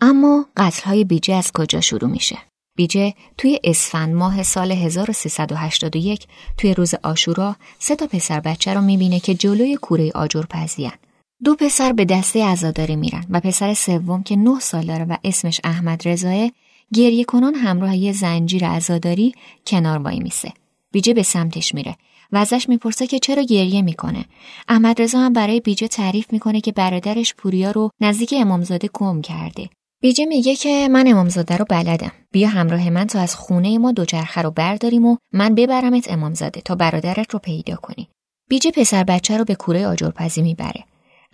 اما 0.00 0.46
های 0.84 1.04
بیجه 1.04 1.34
از 1.34 1.52
کجا 1.52 1.80
شروع 1.80 2.10
میشه؟ 2.10 2.38
بیجه 2.76 3.14
توی 3.38 3.60
اسفند 3.64 4.14
ماه 4.14 4.42
سال 4.42 4.72
1381 4.72 6.26
توی 6.58 6.74
روز 6.74 6.94
آشورا 7.02 7.56
سه 7.78 7.96
تا 7.96 8.06
پسر 8.06 8.40
بچه 8.40 8.74
رو 8.74 8.80
می‌بینه 8.80 9.20
که 9.20 9.34
جلوی 9.34 9.76
کوره 9.76 10.12
آجر 10.14 10.42
پزیان. 10.50 10.92
دو 11.44 11.54
پسر 11.54 11.92
به 11.92 12.04
دسته 12.04 12.44
عزاداری 12.44 12.96
میرن 12.96 13.26
و 13.30 13.40
پسر 13.40 13.74
سوم 13.74 14.22
که 14.22 14.36
نه 14.36 14.60
سال 14.60 14.86
داره 14.86 15.04
و 15.04 15.16
اسمش 15.24 15.60
احمد 15.64 16.08
رضاه 16.08 16.50
گریه 16.94 17.24
کنان 17.24 17.54
همراه 17.54 17.96
یه 17.96 18.12
زنجیر 18.12 18.66
عزاداری 18.66 19.34
کنار 19.66 19.98
وای 19.98 20.20
میسه. 20.20 20.52
بیجه 20.92 21.14
به 21.14 21.22
سمتش 21.22 21.74
میره 21.74 21.96
و 22.32 22.36
ازش 22.36 22.68
می‌پرسه 22.68 23.06
که 23.06 23.18
چرا 23.18 23.42
گریه 23.42 23.82
می‌کنه. 23.82 24.24
احمد 24.68 25.02
رضا 25.02 25.18
هم 25.18 25.32
برای 25.32 25.60
بیجه 25.60 25.88
تعریف 25.88 26.32
می‌کنه 26.32 26.60
که 26.60 26.72
برادرش 26.72 27.34
پوریا 27.34 27.70
رو 27.70 27.90
نزدیک 28.00 28.34
امامزاده 28.36 28.88
گم 28.92 29.22
کرده 29.22 29.68
بیجه 30.00 30.26
میگه 30.26 30.56
که 30.56 30.88
من 30.88 31.08
امامزاده 31.08 31.56
رو 31.56 31.64
بلدم. 31.68 32.12
بیا 32.30 32.48
همراه 32.48 32.90
من 32.90 33.06
تا 33.06 33.20
از 33.20 33.36
خونه 33.36 33.78
ما 33.78 33.92
دوچرخه 33.92 34.42
رو 34.42 34.50
برداریم 34.50 35.06
و 35.06 35.16
من 35.32 35.54
ببرمت 35.54 36.12
امامزاده 36.12 36.60
تا 36.60 36.74
برادرت 36.74 37.32
رو 37.32 37.38
پیدا 37.38 37.76
کنی. 37.76 38.08
بیجه 38.48 38.70
پسر 38.70 39.04
بچه 39.04 39.36
رو 39.36 39.44
به 39.44 39.54
کوره 39.54 39.86
آجرپزی 39.86 40.42
می‌بره. 40.42 40.84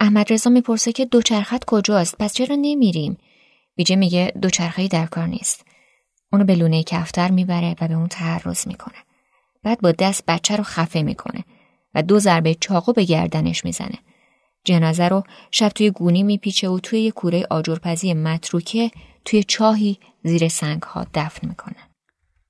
احمد 0.00 0.32
رضا 0.32 0.50
می‌پرسه 0.50 0.92
که 0.92 1.04
دوچرخت 1.04 1.64
کجاست؟ 1.64 2.16
پس 2.18 2.34
چرا 2.34 2.56
نمیریم؟ 2.56 3.16
بیجه 3.76 3.96
میگه 3.96 4.32
دوچرخه 4.42 4.88
در 4.88 5.06
کار 5.06 5.26
نیست. 5.26 5.64
اونو 6.32 6.44
به 6.44 6.54
لونه 6.54 6.82
کفتر 6.82 7.30
می‌بره 7.30 7.76
و 7.80 7.88
به 7.88 7.94
اون 7.94 8.08
تعرض 8.08 8.66
می‌کنه. 8.66 8.98
بعد 9.62 9.80
با 9.80 9.92
دست 9.92 10.24
بچه 10.28 10.56
رو 10.56 10.64
خفه 10.64 11.02
می‌کنه 11.02 11.44
و 11.94 12.02
دو 12.02 12.18
ضربه 12.18 12.54
چاقو 12.54 12.92
به 12.92 13.04
گردنش 13.04 13.64
می‌زنه. 13.64 13.98
جنازه 14.64 15.08
رو 15.08 15.22
شب 15.50 15.68
توی 15.68 15.90
گونی 15.90 16.22
میپیچه 16.22 16.68
و 16.68 16.78
توی 16.78 17.00
یه 17.00 17.10
کوره 17.10 17.46
آجرپزی 17.50 18.14
متروکه 18.14 18.90
توی 19.24 19.42
چاهی 19.42 19.98
زیر 20.24 20.48
سنگ 20.48 20.82
ها 20.82 21.06
دفن 21.14 21.48
می‌کنه. 21.48 21.76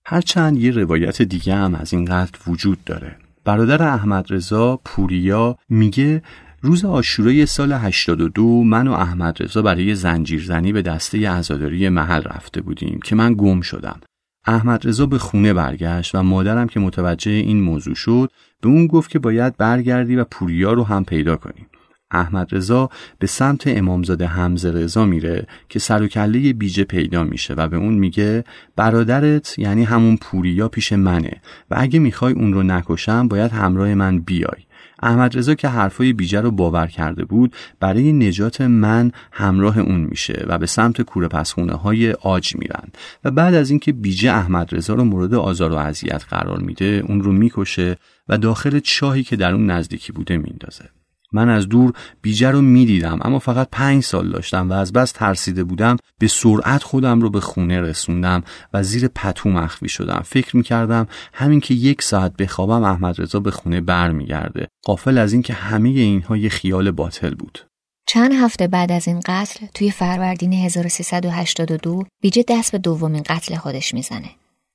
هرچند 0.06 0.58
یه 0.58 0.70
روایت 0.70 1.22
دیگه 1.22 1.54
هم 1.54 1.74
از 1.74 1.92
این 1.92 2.04
قتل 2.04 2.38
وجود 2.46 2.84
داره. 2.84 3.16
برادر 3.44 3.82
احمد 3.82 4.26
رضا 4.30 4.80
پوریا 4.84 5.56
میگه 5.68 6.22
روز 6.60 6.84
آشورای 6.84 7.46
سال 7.46 7.72
82 7.72 8.64
من 8.64 8.88
و 8.88 8.92
احمد 8.92 9.42
رضا 9.42 9.62
برای 9.62 9.94
زنجیرزنی 9.94 10.72
به 10.72 10.82
دسته 10.82 11.30
عزاداری 11.30 11.88
محل 11.88 12.22
رفته 12.22 12.60
بودیم 12.60 13.00
که 13.04 13.14
من 13.14 13.34
گم 13.34 13.60
شدم. 13.60 14.00
احمد 14.46 14.86
رضا 14.86 15.06
به 15.06 15.18
خونه 15.18 15.52
برگشت 15.52 16.14
و 16.14 16.22
مادرم 16.22 16.68
که 16.68 16.80
متوجه 16.80 17.30
این 17.30 17.60
موضوع 17.60 17.94
شد 17.94 18.30
به 18.62 18.68
اون 18.68 18.86
گفت 18.86 19.10
که 19.10 19.18
باید 19.18 19.56
برگردی 19.56 20.16
و 20.16 20.24
پوریا 20.24 20.72
رو 20.72 20.84
هم 20.84 21.04
پیدا 21.04 21.36
کنیم. 21.36 21.66
احمد 22.14 22.54
رضا 22.54 22.90
به 23.18 23.26
سمت 23.26 23.62
امامزاده 23.66 24.26
حمزه 24.26 24.70
رضا 24.70 25.04
میره 25.04 25.46
که 25.68 25.78
سر 25.78 26.02
و 26.02 26.06
کله 26.06 26.52
بیجه 26.52 26.84
پیدا 26.84 27.24
میشه 27.24 27.54
و 27.54 27.68
به 27.68 27.76
اون 27.76 27.94
میگه 27.94 28.44
برادرت 28.76 29.58
یعنی 29.58 29.84
همون 29.84 30.16
پوریا 30.16 30.68
پیش 30.68 30.92
منه 30.92 31.40
و 31.70 31.74
اگه 31.78 31.98
می‌خوای 31.98 32.32
اون 32.32 32.54
رو 32.54 32.62
نکشم 32.62 33.28
باید 33.28 33.52
همراه 33.52 33.94
من 33.94 34.18
بیای. 34.18 34.64
احمد 35.02 35.38
رضا 35.38 35.54
که 35.54 35.68
حرفای 35.68 36.12
بیجه 36.12 36.40
رو 36.40 36.50
باور 36.50 36.86
کرده 36.86 37.24
بود 37.24 37.54
برای 37.80 38.12
نجات 38.12 38.60
من 38.60 39.12
همراه 39.32 39.78
اون 39.78 40.00
میشه 40.00 40.44
و 40.48 40.58
به 40.58 40.66
سمت 40.66 41.02
کوره 41.02 41.28
پسخونه 41.28 41.72
های 41.72 42.12
آج 42.12 42.56
میرن. 42.56 42.88
و 43.24 43.30
بعد 43.30 43.54
از 43.54 43.70
اینکه 43.70 43.92
بیجه 43.92 44.32
احمد 44.32 44.74
رضا 44.74 44.94
رو 44.94 45.04
مورد 45.04 45.34
آزار 45.34 45.72
و 45.72 45.74
اذیت 45.74 46.24
قرار 46.30 46.58
میده 46.60 47.04
اون 47.08 47.22
رو 47.22 47.32
می‌کشه 47.32 47.96
و 48.28 48.38
داخل 48.38 48.78
چاهی 48.78 49.22
که 49.22 49.36
در 49.36 49.54
اون 49.54 49.70
نزدیکی 49.70 50.12
بوده 50.12 50.36
میندازه. 50.36 50.84
من 51.34 51.48
از 51.48 51.68
دور 51.68 51.92
بیجه 52.22 52.50
رو 52.50 52.60
می‌دیدم 52.60 53.18
اما 53.22 53.38
فقط 53.38 53.68
پنج 53.72 54.02
سال 54.02 54.30
داشتم 54.30 54.70
و 54.70 54.72
از 54.72 54.92
بس 54.92 55.12
ترسیده 55.12 55.64
بودم 55.64 55.96
به 56.18 56.28
سرعت 56.28 56.82
خودم 56.82 57.20
رو 57.20 57.30
به 57.30 57.40
خونه 57.40 57.80
رسوندم 57.80 58.42
و 58.72 58.82
زیر 58.82 59.08
پتو 59.08 59.48
مخفی 59.48 59.88
شدم. 59.88 60.22
فکر 60.24 60.56
می‌کردم 60.56 61.06
همین 61.32 61.60
که 61.60 61.74
یک 61.74 62.02
ساعت 62.02 62.36
بخوابم 62.36 62.82
احمد 62.82 63.20
رضا 63.20 63.40
به 63.40 63.50
خونه 63.50 63.80
برمیگرده. 63.80 64.68
قافل 64.84 65.18
از 65.18 65.32
اینکه 65.32 65.52
همه 65.52 65.88
اینها 65.88 66.36
یه 66.36 66.48
خیال 66.48 66.90
باطل 66.90 67.34
بود. 67.34 67.58
چند 68.06 68.32
هفته 68.32 68.66
بعد 68.66 68.92
از 68.92 69.08
این 69.08 69.20
قتل 69.26 69.66
توی 69.74 69.90
فروردین 69.90 70.52
1382 70.52 72.04
بیجه 72.20 72.44
دست 72.48 72.72
به 72.72 72.78
دومین 72.78 73.22
قتل 73.26 73.56
خودش 73.56 73.94
می‌زنه. 73.94 74.30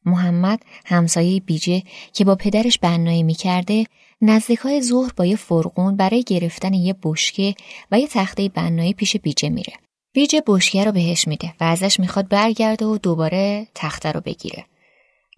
محمد 0.05 0.65
همسایه 0.85 1.39
بیجه 1.39 1.83
که 2.13 2.25
با 2.25 2.35
پدرش 2.35 2.79
بنایی 2.79 3.23
می‌کرده 3.23 3.85
نزدیک 4.21 4.59
های 4.59 4.81
ظهر 4.81 5.11
با 5.17 5.25
یه 5.25 5.35
فرقون 5.35 5.95
برای 5.95 6.23
گرفتن 6.23 6.73
یه 6.73 6.95
بشکه 7.03 7.55
و 7.91 7.99
یه 7.99 8.07
تخته 8.07 8.49
بنایی 8.49 8.93
پیش 8.93 9.17
بیجه 9.17 9.49
میره. 9.49 9.73
بیجه 10.13 10.43
بشکه 10.47 10.83
رو 10.83 10.91
بهش 10.91 11.27
میده 11.27 11.53
و 11.59 11.63
ازش 11.63 11.99
می‌خواد 11.99 12.27
برگرده 12.27 12.85
و 12.85 12.97
دوباره 12.97 13.67
تخته 13.75 14.11
رو 14.11 14.21
بگیره. 14.21 14.65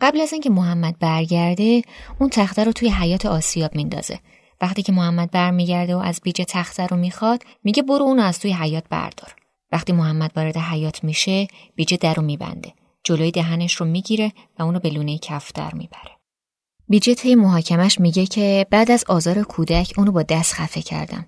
قبل 0.01 0.22
از 0.22 0.34
اینکه 0.34 0.50
محمد 0.50 1.00
برگرده 1.00 1.82
اون 2.20 2.30
تخته 2.30 2.63
رو 2.63 2.72
توی 2.72 2.89
حیات 2.89 3.25
آسیاب 3.25 3.75
میندازه. 3.75 4.20
وقتی 4.62 4.84
که 4.84 4.91
محمد 4.91 5.32
برمیگرده 5.32 5.96
و 5.96 6.00
از 6.00 6.22
بیجه 6.24 6.46
تخته 6.46 6.88
رو 6.88 6.98
می‌خواد 6.98 7.44
میگه 7.63 7.84
برو 7.84 8.03
اون 8.03 8.20
از 8.20 8.39
توی 8.39 8.53
حیات 8.53 8.84
بردار. 8.89 9.36
وقتی 9.72 9.94
محمد 9.94 10.32
وارد 10.36 10.58
حیات 10.58 11.03
میشه 11.03 11.48
بیجه 11.75 11.98
در 11.98 12.13
رو 12.13 12.24
میبنده. 12.24 12.74
جلوی 13.03 13.31
دهنش 13.31 13.75
رو 13.75 13.86
می‌گیره 13.86 14.31
و 14.60 14.63
اونو 14.63 14.79
به 14.79 14.89
لونه 14.89 15.17
کفتر 15.17 15.74
می‌بره. 15.74 16.12
بیجه 16.89 17.15
طی 17.15 17.36
محاکمش 17.36 18.00
میگه 18.00 18.25
که 18.25 18.67
بعد 18.70 18.91
از 18.91 19.03
آزار 19.08 19.43
کودک 19.43 19.93
اونو 19.98 20.12
با 20.12 20.24
دست 20.24 20.53
خفه 20.53 20.81
کردم. 20.81 21.25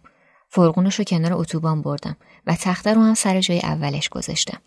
فرقونش 0.50 0.96
رو 0.96 1.04
کنار 1.04 1.34
اتوبان 1.34 1.82
بردم 1.82 2.18
و 2.48 2.56
تخته 2.56 2.94
رو 2.94 3.02
هم 3.02 3.14
سر 3.14 3.42
جای 3.42 3.60
اولش 3.60 4.10
گذاشتم. 4.10 4.62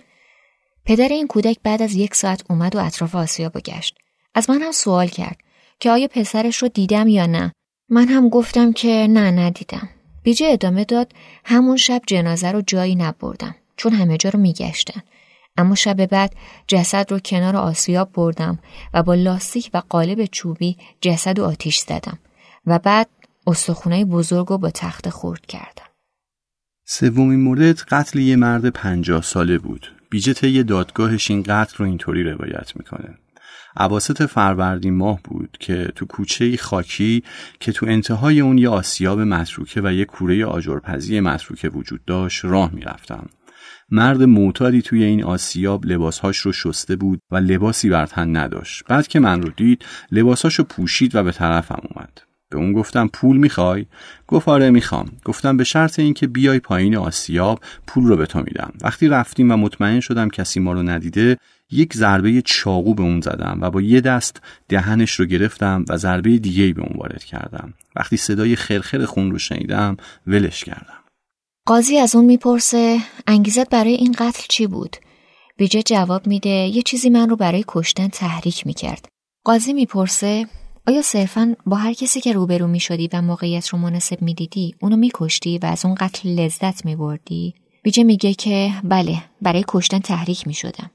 پدر 0.85 1.09
این 1.09 1.27
کودک 1.27 1.59
بعد 1.63 1.83
از 1.83 1.95
یک 1.95 2.15
ساعت 2.15 2.43
اومد 2.51 2.77
و 2.77 2.85
اطراف 2.85 3.15
آسیا 3.15 3.49
بگشت. 3.49 3.99
از 4.35 4.51
من 4.51 4.63
هم 4.63 4.73
سوال 4.73 5.09
کرد 5.09 5.39
که 5.81 5.91
آیا 5.91 6.09
پسرش 6.09 6.57
رو 6.57 6.69
دیدم 6.69 7.09
یا 7.09 7.27
نه. 7.27 7.53
من 7.89 8.09
هم 8.09 8.29
گفتم 8.29 8.73
که 8.73 9.07
نه 9.11 9.31
ندیدم. 9.31 9.89
بیجه 10.23 10.47
ادامه 10.47 10.85
داد 10.85 11.13
همون 11.45 11.77
شب 11.77 12.03
جنازه 12.07 12.53
رو 12.53 12.63
جایی 12.63 12.95
نبردم 12.95 13.55
چون 13.77 13.93
همه 13.93 14.17
جا 14.17 14.31
رو 14.31 14.39
میگشتن. 14.39 15.03
اما 15.57 15.75
شب 15.75 16.07
بعد 16.07 16.33
جسد 16.69 17.13
رو 17.13 17.19
کنار 17.19 17.57
آسیاب 17.57 18.13
بردم 18.13 18.59
و 18.95 19.03
با 19.03 19.15
لاستیک 19.15 19.71
و 19.75 19.83
قالب 19.89 20.25
چوبی 20.25 20.77
جسد 21.01 21.39
و 21.39 21.45
آتیش 21.45 21.79
زدم 21.79 22.19
و 22.67 22.79
بعد 22.79 23.09
استخونه 23.47 24.05
بزرگ 24.05 24.47
رو 24.47 24.59
با 24.59 24.71
تخت 24.71 25.09
خورد 25.11 25.47
کردم. 25.47 25.87
سومین 26.85 27.41
مورد 27.41 27.79
قتل 27.79 28.19
یه 28.19 28.37
مرد 28.37 28.69
پنجاه 28.69 29.23
ساله 29.23 29.59
بود. 29.59 29.93
بیجه 30.11 30.33
طی 30.33 30.63
دادگاهش 30.63 31.31
این 31.31 31.43
قتل 31.43 31.77
رو 31.77 31.87
اینطوری 31.87 32.23
روایت 32.23 32.77
می‌کنه. 32.77 33.19
عواست 33.77 34.27
فروردین 34.27 34.97
ماه 34.97 35.21
بود 35.25 35.57
که 35.61 35.93
تو 35.95 36.07
کوچه 36.07 36.57
خاکی 36.57 37.23
که 37.61 37.73
تو 37.73 37.87
انتهای 37.87 38.41
اون 38.41 38.59
یه 38.59 38.69
آسیاب 38.69 39.21
متروکه 39.21 39.81
و 39.85 39.93
یه 39.93 40.05
کوره 40.05 40.47
آجرپزی 40.47 41.21
متروکه 41.21 41.69
وجود 41.69 42.05
داشت 42.05 42.45
راه 42.45 42.75
می‌رفتم. 42.75 43.27
مرد 43.91 44.23
معتادی 44.23 44.83
توی 44.83 45.05
این 45.05 45.25
آسیاب 45.25 45.87
لباسهاش 45.87 46.39
رو 46.39 46.53
شسته 46.53 46.97
بود 46.97 47.21
و 47.31 47.37
لباسی 47.37 47.89
بر 47.89 48.07
تن 48.07 48.37
نداشت. 48.37 48.85
بعد 48.89 49.09
که 49.09 49.21
من 49.21 49.43
رو 49.43 49.49
دید 49.57 49.85
لباسهاش 50.13 50.55
رو 50.55 50.65
پوشید 50.65 51.15
و 51.15 51.23
به 51.23 51.33
طرفم 51.33 51.83
اومد. 51.91 52.23
به 52.51 52.59
اون 52.59 52.73
گفتم 52.73 53.09
پول 53.09 53.37
می‌خوای؟ 53.37 53.87
گفت 54.27 54.49
آره 54.49 54.71
می‌خوام. 54.71 55.13
گفتم 55.25 55.57
به 55.57 55.65
شرط 55.65 55.99
اینکه 55.99 56.27
بیای 56.27 56.61
پایین 56.61 56.97
آسیاب 56.97 57.61
پول 57.87 58.05
رو 58.05 58.17
به 58.17 58.27
تو 58.27 58.39
میدم. 58.39 58.73
وقتی 58.81 59.09
رفتیم 59.09 59.51
و 59.51 59.57
مطمئن 59.57 60.01
شدم 60.01 60.29
کسی 60.29 60.61
ما 60.61 60.73
رو 60.73 60.83
ندیده 60.83 61.37
یک 61.71 61.95
ضربه 61.95 62.43
چاقو 62.43 62.95
به 62.95 63.03
اون 63.03 63.21
زدم 63.21 63.59
و 63.61 63.71
با 63.71 63.81
یه 63.81 64.01
دست 64.01 64.43
دهنش 64.69 65.13
رو 65.13 65.27
گرفتم 65.27 65.85
و 65.89 65.97
ضربه 65.97 66.39
دیگه 66.39 66.73
به 66.73 66.83
اون 66.83 66.97
وارد 66.99 67.25
کردم. 67.25 67.75
وقتی 67.97 68.17
صدای 68.17 68.57
خرخر 68.57 69.05
خون 69.05 69.31
رو 69.31 69.39
شنیدم 69.39 69.97
ولش 70.27 70.65
کردم. 70.65 70.96
قاضی 71.67 71.99
از 71.99 72.17
اون 72.17 72.25
می‌پرسه 72.25 73.01
انگیزت 73.27 73.71
برای 73.71 73.95
این 73.95 74.15
قتل 74.19 74.43
چی 74.49 74.67
بود؟ 74.67 74.97
بیجه 75.57 75.83
جواب 75.83 76.27
میده 76.27 76.51
یه 76.51 76.83
چیزی 76.83 77.11
من 77.11 77.29
رو 77.29 77.37
برای 77.37 77.65
کشتن 77.69 78.09
تحریک 78.09 78.67
می‌کرد. 78.67 79.09
قاضی 79.45 79.73
می‌پرسه 79.73 80.47
آیا 80.87 81.03
صرفا 81.03 81.57
با 81.67 81.77
هر 81.77 81.93
کسی 81.93 82.21
که 82.21 82.33
روبرو 82.33 82.67
می‌شدی 82.67 83.09
و 83.13 83.23
موقعیت 83.23 83.69
رو 83.69 83.79
مناسب 83.79 84.23
می‌دیدی 84.23 84.75
اونو 84.81 84.97
میکشتی 84.97 85.59
و 85.59 85.67
از 85.67 85.85
اون 85.85 85.95
قتل 85.95 86.29
لذت 86.29 86.85
میبردی؟ 86.85 87.55
بیجه 87.83 88.05
میگه 88.05 88.35
که 88.35 88.73
بله 88.85 89.23
برای 89.43 89.65
کشتن 89.69 89.99
تحریک 89.99 90.47
می‌شدم. 90.47 90.91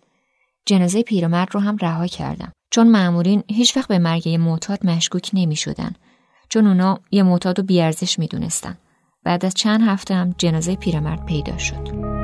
جنازه 0.65 1.03
پیرمرد 1.03 1.49
رو 1.51 1.59
هم 1.59 1.77
رها 1.77 2.07
کردم 2.07 2.51
چون 2.69 2.87
معمورین 2.87 3.43
هیچ 3.47 3.77
وقت 3.77 3.87
به 3.87 3.99
مرگ 3.99 4.29
معتاد 4.29 4.85
مشکوک 4.85 5.29
نمی 5.33 5.55
شدن. 5.55 5.95
چون 6.49 6.67
اونا 6.67 6.99
یه 7.11 7.23
معتاد 7.23 7.59
رو 7.59 7.65
بیارزش 7.65 8.19
می 8.19 8.27
دونستن. 8.27 8.77
بعد 9.23 9.45
از 9.45 9.53
چند 9.53 9.81
هفته 9.81 10.13
هم 10.13 10.35
جنازه 10.37 10.75
پیرمرد 10.75 11.25
پیدا 11.25 11.57
شد. 11.57 12.20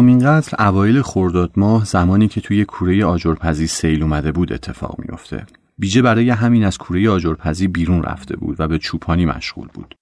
چهارمین 0.00 0.26
قتل 0.26 0.62
اوایل 0.62 1.02
خرداد 1.02 1.50
ماه 1.56 1.84
زمانی 1.84 2.28
که 2.28 2.40
توی 2.40 2.64
کوره 2.64 3.04
آجرپزی 3.04 3.66
سیل 3.66 4.02
اومده 4.02 4.32
بود 4.32 4.52
اتفاق 4.52 4.96
میافته. 4.98 5.46
بیجه 5.78 6.02
برای 6.02 6.30
همین 6.30 6.64
از 6.64 6.78
کوره 6.78 7.10
آجرپزی 7.10 7.68
بیرون 7.68 8.02
رفته 8.02 8.36
بود 8.36 8.56
و 8.58 8.68
به 8.68 8.78
چوپانی 8.78 9.26
مشغول 9.26 9.68
بود. 9.74 9.94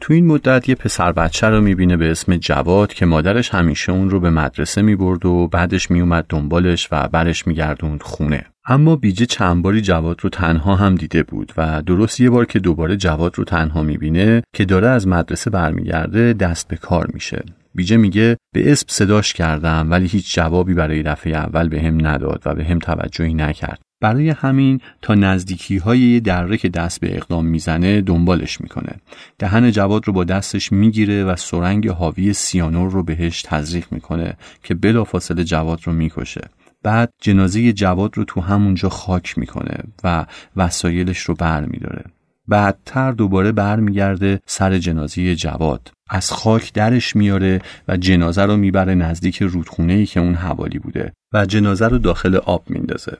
تو 0.00 0.12
این 0.12 0.26
مدت 0.26 0.68
یه 0.68 0.74
پسر 0.74 1.12
بچه 1.12 1.46
رو 1.46 1.60
می‌بینه 1.60 1.96
به 1.96 2.10
اسم 2.10 2.36
جواد 2.36 2.92
که 2.92 3.06
مادرش 3.06 3.54
همیشه 3.54 3.92
اون 3.92 4.10
رو 4.10 4.20
به 4.20 4.30
مدرسه 4.30 4.82
می‌برد 4.82 5.26
و 5.26 5.48
بعدش 5.48 5.90
میومد 5.90 6.26
دنبالش 6.28 6.88
و 6.92 7.08
برش 7.08 7.46
میگردوند 7.46 8.02
خونه. 8.02 8.44
اما 8.66 8.96
بیجه 8.96 9.26
چند 9.26 9.62
باری 9.62 9.80
جواد 9.80 10.20
رو 10.22 10.30
تنها 10.30 10.76
هم 10.76 10.94
دیده 10.94 11.22
بود 11.22 11.52
و 11.56 11.82
درست 11.82 12.20
یه 12.20 12.30
بار 12.30 12.46
که 12.46 12.58
دوباره 12.58 12.96
جواد 12.96 13.38
رو 13.38 13.44
تنها 13.44 13.82
می‌بینه 13.82 14.42
که 14.54 14.64
داره 14.64 14.88
از 14.88 15.08
مدرسه 15.08 15.50
برمیگرده 15.50 16.32
دست 16.32 16.68
به 16.68 16.76
کار 16.76 17.10
میشه 17.14 17.44
بیجه 17.74 17.96
میگه 17.96 18.36
به 18.54 18.72
اسم 18.72 18.86
صداش 18.88 19.32
کردم 19.32 19.86
ولی 19.90 20.06
هیچ 20.06 20.34
جوابی 20.34 20.74
برای 20.74 21.02
دفعه 21.02 21.36
اول 21.36 21.68
به 21.68 21.82
هم 21.82 22.06
نداد 22.06 22.42
و 22.44 22.54
به 22.54 22.64
هم 22.64 22.78
توجهی 22.78 23.34
نکرد. 23.34 23.80
برای 24.00 24.30
همین 24.30 24.80
تا 25.02 25.14
نزدیکی 25.14 25.76
های 25.76 25.98
یه 25.98 26.20
دره 26.20 26.56
که 26.56 26.68
دست 26.68 27.00
به 27.00 27.16
اقدام 27.16 27.46
می‌زنه 27.46 28.00
دنبالش 28.00 28.60
می‌کنه. 28.60 28.96
دهن 29.38 29.70
جواد 29.70 30.06
رو 30.06 30.12
با 30.12 30.24
دستش 30.24 30.72
می‌گیره 30.72 31.24
و 31.24 31.36
سرنگ 31.36 31.88
حاوی 31.88 32.32
سیانور 32.32 32.90
رو 32.90 33.02
بهش 33.02 33.42
تزریق 33.42 33.86
می‌کنه 33.90 34.36
که 34.62 34.74
بلافاصله 34.74 35.44
جواد 35.44 35.80
رو 35.84 35.92
می‌کشه. 35.92 36.48
بعد 36.82 37.12
جنازه 37.20 37.72
جواد 37.72 38.16
رو 38.16 38.24
تو 38.24 38.40
همونجا 38.40 38.88
خاک 38.88 39.38
می‌کنه 39.38 39.76
و 40.04 40.26
وسایلش 40.56 41.18
رو 41.18 41.34
بر 41.34 41.64
میداره. 41.64 42.04
بعدتر 42.48 43.12
دوباره 43.12 43.52
برمیگرده 43.52 44.40
سر 44.46 44.78
جنازه 44.78 45.36
جواد. 45.36 45.92
از 46.10 46.32
خاک 46.32 46.72
درش 46.72 47.16
میاره 47.16 47.60
و 47.88 47.96
جنازه 47.96 48.42
رو 48.42 48.56
می‌بره 48.56 48.94
نزدیک 48.94 49.42
رودخونه 49.42 49.92
ای 49.92 50.06
که 50.06 50.20
اون 50.20 50.34
حوالی 50.34 50.78
بوده 50.78 51.12
و 51.32 51.46
جنازه 51.46 51.88
رو 51.88 51.98
داخل 51.98 52.36
آب 52.36 52.64
میندازه. 52.70 53.18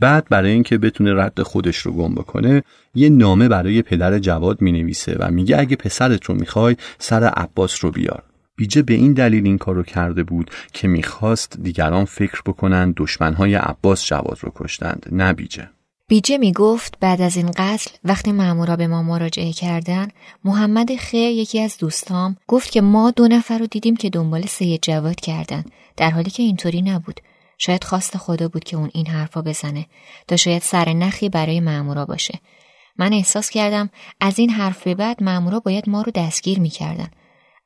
بعد 0.00 0.26
برای 0.30 0.50
اینکه 0.50 0.78
بتونه 0.78 1.14
رد 1.14 1.42
خودش 1.42 1.76
رو 1.76 1.92
گم 1.92 2.14
بکنه 2.14 2.62
یه 2.94 3.08
نامه 3.08 3.48
برای 3.48 3.82
پدر 3.82 4.18
جواد 4.18 4.62
می‌نویسه 4.62 5.16
و 5.18 5.30
میگه 5.30 5.58
اگه 5.58 5.76
پسرت 5.76 6.24
رو 6.24 6.34
می‌خوای 6.34 6.76
سر 6.98 7.24
عباس 7.24 7.84
رو 7.84 7.90
بیار. 7.90 8.22
بیجه 8.56 8.82
به 8.82 8.94
این 8.94 9.12
دلیل 9.12 9.46
این 9.46 9.58
کارو 9.58 9.82
کرده 9.82 10.22
بود 10.22 10.50
که 10.72 10.88
می‌خواست 10.88 11.58
دیگران 11.62 12.04
فکر 12.04 12.42
بکنن 12.46 12.94
دشمنهای 12.96 13.54
عباس 13.54 14.06
جواد 14.06 14.38
رو 14.40 14.52
کشتند 14.54 15.06
نه 15.12 15.32
بیجه. 15.32 15.68
بیجه 16.08 16.38
می 16.38 16.52
گفت 16.52 16.96
بعد 17.00 17.20
از 17.20 17.36
این 17.36 17.50
قتل 17.50 17.90
وقتی 18.04 18.32
مامورا 18.32 18.76
به 18.76 18.86
ما 18.86 19.02
مراجعه 19.02 19.52
کردن 19.52 20.08
محمد 20.44 20.96
خیر 20.96 21.30
یکی 21.30 21.60
از 21.60 21.76
دوستام 21.78 22.36
گفت 22.48 22.70
که 22.70 22.80
ما 22.80 23.10
دو 23.10 23.28
نفر 23.28 23.58
رو 23.58 23.66
دیدیم 23.66 23.96
که 23.96 24.10
دنبال 24.10 24.46
سید 24.46 24.82
جواد 24.82 25.20
کردن 25.20 25.64
در 25.96 26.10
حالی 26.10 26.30
که 26.30 26.42
اینطوری 26.42 26.82
نبود. 26.82 27.20
شاید 27.58 27.84
خواست 27.84 28.16
خدا 28.16 28.48
بود 28.48 28.64
که 28.64 28.76
اون 28.76 28.90
این 28.94 29.06
حرفا 29.06 29.42
بزنه 29.42 29.86
تا 30.28 30.36
شاید 30.36 30.62
سر 30.62 30.92
نخی 30.92 31.28
برای 31.28 31.60
مامورا 31.60 32.04
باشه. 32.04 32.40
من 32.98 33.12
احساس 33.12 33.50
کردم 33.50 33.90
از 34.20 34.38
این 34.38 34.50
حرف 34.50 34.82
به 34.82 34.94
بعد 34.94 35.22
مامورا 35.22 35.60
باید 35.60 35.88
ما 35.88 36.02
رو 36.02 36.12
دستگیر 36.14 36.60
می‌کردن. 36.60 37.08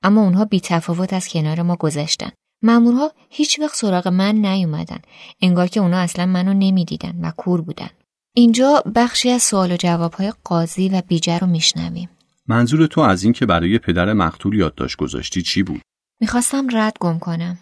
اما 0.02 0.22
اونها 0.22 0.44
بی 0.44 0.60
تفاوت 0.60 1.12
از 1.12 1.28
کنار 1.28 1.62
ما 1.62 1.76
گذشتن. 1.76 2.30
مامورها 2.62 3.12
هیچ 3.30 3.60
وقت 3.60 3.76
سراغ 3.76 4.08
من 4.08 4.34
نیومدن. 4.34 4.98
انگار 5.42 5.66
که 5.66 5.80
اونا 5.80 5.98
اصلا 5.98 6.26
منو 6.26 6.54
نمی‌دیدن 6.54 7.18
و 7.22 7.30
کور 7.36 7.60
بودن. 7.60 7.90
اینجا 8.34 8.82
بخشی 8.94 9.30
از 9.30 9.42
سوال 9.42 9.72
و 9.72 9.76
جوابهای 9.76 10.32
قاضی 10.44 10.88
و 10.88 11.02
بیجه 11.08 11.38
رو 11.38 11.46
میشنویم. 11.46 12.08
منظور 12.46 12.86
تو 12.86 13.00
از 13.00 13.24
این 13.24 13.32
که 13.32 13.46
برای 13.46 13.78
پدر 13.78 14.12
مقتول 14.12 14.54
یادداشت 14.54 14.96
گذاشتی 14.96 15.42
چی 15.42 15.62
بود؟ 15.62 15.80
می‌خواستم 16.20 16.66
رد 16.72 16.96
گم 17.00 17.18
کنم. 17.18 17.58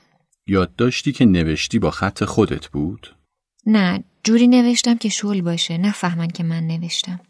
یادداشتی 0.46 1.12
که 1.12 1.24
نوشتی 1.24 1.78
با 1.78 1.90
خط 1.90 2.24
خودت 2.24 2.66
بود؟ 2.66 3.14
نه، 3.66 4.04
جوری 4.24 4.48
نوشتم 4.48 4.96
که 4.96 5.09
شول 5.09 5.42
باشه، 5.42 5.78
نفهمن 5.78 6.28
که 6.28 6.44
من 6.44 6.66
نوشتم. 6.66 7.20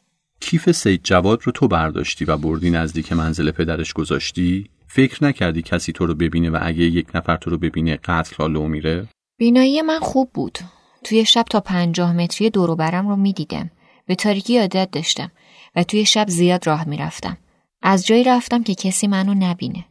کیف 0.41 0.73
سید 0.73 1.01
جواد 1.05 1.41
رو 1.45 1.53
تو 1.53 1.69
برداشتی 1.69 2.25
و 2.25 2.37
بردی 2.37 2.71
نزدیک 2.71 3.13
منزل 3.13 3.51
پدرش 3.51 3.93
گذاشتی؟ 3.93 4.71
فکر 4.87 5.25
نکردی 5.25 5.63
کسی 5.63 5.93
تو 5.93 6.07
رو 6.07 6.15
ببینه 6.15 6.51
و 6.51 6.59
اگه 6.63 6.85
یک 6.85 7.07
نفر 7.15 7.37
تو 7.37 7.51
رو 7.51 7.59
ببینه 7.59 7.97
قتل 7.97 8.37
حالو 8.39 8.69
میره؟ 8.69 9.09
بینایی 9.39 9.83
من 9.83 9.99
خوب 9.99 10.31
بود. 10.35 10.59
توی 11.05 11.25
شب 11.25 11.45
تا 11.51 11.61
پنجاه 11.61 12.13
متری 12.13 12.51
برم 12.51 13.09
رو 13.09 13.17
می‌دیدم. 13.17 13.71
به 14.07 14.15
تاریکی 14.15 14.59
عادت 14.59 14.91
داشتم 14.91 15.31
و 15.77 15.83
توی 15.83 16.07
شب 16.07 16.29
زیاد 16.29 16.67
راه 16.67 16.89
می‌رفتم. 16.89 17.37
از 17.83 18.07
جایی 18.07 18.25
رفتم 18.25 18.63
که 18.63 18.75
کسی 18.75 19.07
منو 19.07 19.35
نبینه. 19.35 19.85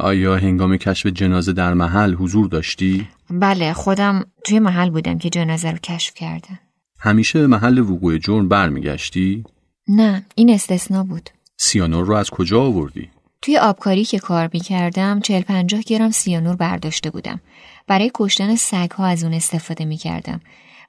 آیا 0.00 0.36
هنگام 0.36 0.76
کشف 0.76 1.06
جنازه 1.06 1.52
در 1.52 1.74
محل 1.74 2.14
حضور 2.14 2.48
داشتی؟ 2.48 3.08
بله 3.30 3.72
خودم 3.72 4.24
توی 4.44 4.58
محل 4.58 4.90
بودم 4.90 5.18
که 5.18 5.30
جنازه 5.30 5.70
رو 5.70 5.78
کشف 5.78 6.14
کردن 6.14 6.58
همیشه 7.00 7.38
به 7.38 7.46
محل 7.46 7.78
وقوع 7.78 8.18
جرم 8.18 8.48
برمیگشتی؟ 8.48 9.44
نه 9.88 10.26
این 10.34 10.50
استثنا 10.50 11.04
بود 11.04 11.30
سیانور 11.56 12.06
رو 12.06 12.14
از 12.14 12.30
کجا 12.30 12.62
آوردی؟ 12.62 13.10
توی 13.42 13.58
آبکاری 13.58 14.04
که 14.04 14.18
کار 14.18 14.50
می‌کردم 14.52 15.20
چل 15.20 15.40
پنجاه 15.40 15.80
گرم 15.80 16.10
سیانور 16.10 16.56
برداشته 16.56 17.10
بودم 17.10 17.40
برای 17.86 18.10
کشتن 18.14 18.54
سگ 18.54 18.90
ها 18.90 19.06
از 19.06 19.24
اون 19.24 19.34
استفاده 19.34 19.84
می‌کردم 19.84 20.40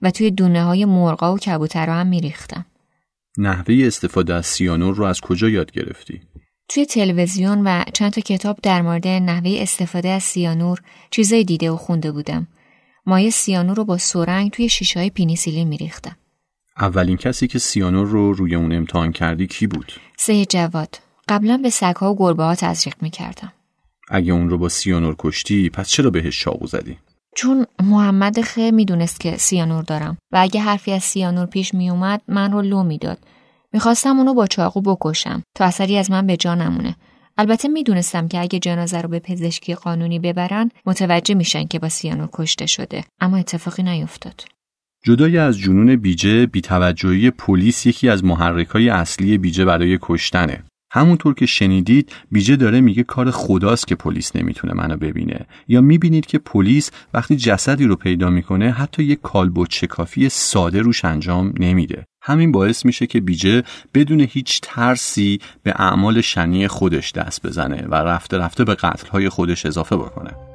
و 0.02 0.12
توی 0.12 0.32
دونه 0.32 0.64
های 0.64 0.86
مرغا 0.86 1.34
و 1.34 1.38
کبوتر 1.38 1.90
هم 1.90 2.08
میریختم 2.08 2.66
نحوه 3.38 3.76
استفاده 3.84 4.34
از 4.34 4.46
سیانور 4.46 4.96
رو 4.96 5.04
از 5.04 5.22
کجا 5.22 5.50
یاد 5.50 5.72
گرفتی؟ 5.72 6.22
توی 6.70 6.86
تلویزیون 6.86 7.62
و 7.68 7.84
چند 7.94 8.12
تا 8.12 8.22
کتاب 8.22 8.60
در 8.64 8.82
مورد 8.82 9.08
نحوه 9.08 9.58
استفاده 9.60 10.10
از 10.10 10.24
سیانور 10.24 10.82
چیزای 11.12 11.44
دیده 11.44 11.72
و 11.72 11.76
خونده 11.76 12.12
بودم. 12.12 12.48
مایه 13.06 13.30
سیانور 13.30 13.76
رو 13.76 13.86
با 13.86 13.98
سرنگ 13.98 14.52
توی 14.52 14.70
شیشه 14.70 15.00
های 15.00 15.10
پینیسیلین 15.10 15.68
میریختم. 15.68 16.16
اولین 16.78 17.18
کسی 17.18 17.48
که 17.48 17.60
سیانور 17.60 18.08
رو 18.08 18.34
روی 18.34 18.56
اون 18.56 18.72
امتحان 18.72 19.12
کردی 19.12 19.48
کی 19.48 19.68
بود؟ 19.68 19.94
سه 20.18 20.46
جواد. 20.46 21.00
قبلا 21.28 21.58
به 21.58 21.70
سگها 21.70 22.14
و 22.14 22.18
گربه 22.18 22.44
ها 22.44 22.56
تزریق 22.56 22.96
می‌کردم. 23.02 23.54
اگه 24.10 24.34
اون 24.34 24.50
رو 24.50 24.58
با 24.58 24.70
سیانور 24.70 25.16
کشتی 25.20 25.70
پس 25.70 25.90
چرا 25.90 26.10
بهش 26.10 26.40
چاقو 26.40 26.68
زدی؟ 26.68 26.98
چون 27.36 27.66
محمد 27.84 28.42
خه 28.42 28.72
می‌دونست 28.72 29.20
که 29.20 29.38
سیانور 29.38 29.84
دارم 29.84 30.18
و 30.32 30.38
اگه 30.42 30.62
حرفی 30.62 30.92
از 30.92 31.04
سیانور 31.04 31.46
پیش 31.46 31.74
میومد 31.74 32.22
من 32.28 32.52
رو 32.52 32.62
لو 32.62 32.84
می‌داد. 32.84 33.18
می‌خواستم 33.74 34.18
اونو 34.18 34.34
با 34.34 34.48
چاقو 34.48 34.82
بکشم. 34.82 35.44
تا 35.56 35.66
اثری 35.66 35.98
از 35.98 36.12
من 36.12 36.28
به 36.28 36.38
جا 36.38 36.56
نمونه. 36.56 36.96
البته 37.38 37.68
می‌دونستم 37.68 38.28
که 38.28 38.42
اگه 38.42 38.60
جنازه 38.60 39.02
رو 39.02 39.10
به 39.10 39.20
پزشکی 39.20 39.76
قانونی 39.76 40.20
ببرن 40.20 40.70
متوجه 40.86 41.36
میشن 41.36 41.68
که 41.68 41.80
با 41.80 41.90
سیانور 41.90 42.30
کشته 42.34 42.66
شده. 42.66 43.04
اما 43.22 43.38
اتفاقی 43.38 43.84
نیفتاد. 43.84 44.46
جدای 45.06 45.38
از 45.38 45.58
جنون 45.58 45.96
بیجه 45.96 46.46
بیتوجهی 46.46 47.32
پلیس 47.32 47.86
یکی 47.86 48.10
از 48.10 48.24
محرکای 48.24 48.90
اصلی 48.90 49.38
بیجه 49.38 49.66
برای 49.66 50.00
کشتنه. 50.02 50.64
همونطور 50.92 51.34
که 51.34 51.46
شنیدید 51.46 52.12
بیجه 52.32 52.56
داره 52.56 52.82
میگه 52.82 53.04
کار 53.04 53.32
خداست 53.32 53.88
که 53.88 53.96
پلیس 53.96 54.36
نمی‌تونه 54.36 54.74
منو 54.74 54.98
ببینه. 54.98 55.46
یا 55.68 55.82
می‌بینید 55.82 56.26
که 56.26 56.38
پلیس 56.38 56.92
وقتی 57.14 57.36
جسدی 57.36 57.86
رو 57.86 57.96
پیدا 57.96 58.30
می‌کنه 58.30 58.72
حتی 58.72 59.04
یک 59.04 59.22
کالبد 59.22 59.70
شکافی 59.70 60.30
ساده 60.30 60.82
روش 60.82 61.06
انجام 61.06 61.54
نمیده. 61.60 62.06
همین 62.22 62.52
باعث 62.52 62.86
میشه 62.86 63.08
که 63.08 63.22
بیجه 63.22 63.64
بدون 63.94 64.20
هیچ 64.20 64.60
ترسی 64.64 65.40
به 65.64 65.74
اعمال 65.76 66.22
شنی 66.22 66.68
خودش 66.68 67.12
دست 67.12 67.48
بزنه 67.48 67.88
و 67.88 67.96
رفته 67.96 68.38
رفته 68.38 68.64
به 68.64 68.76
قتلهای 68.76 69.30
خودش 69.30 69.66
اضافه 69.66 69.96
بکنه. 69.96 70.47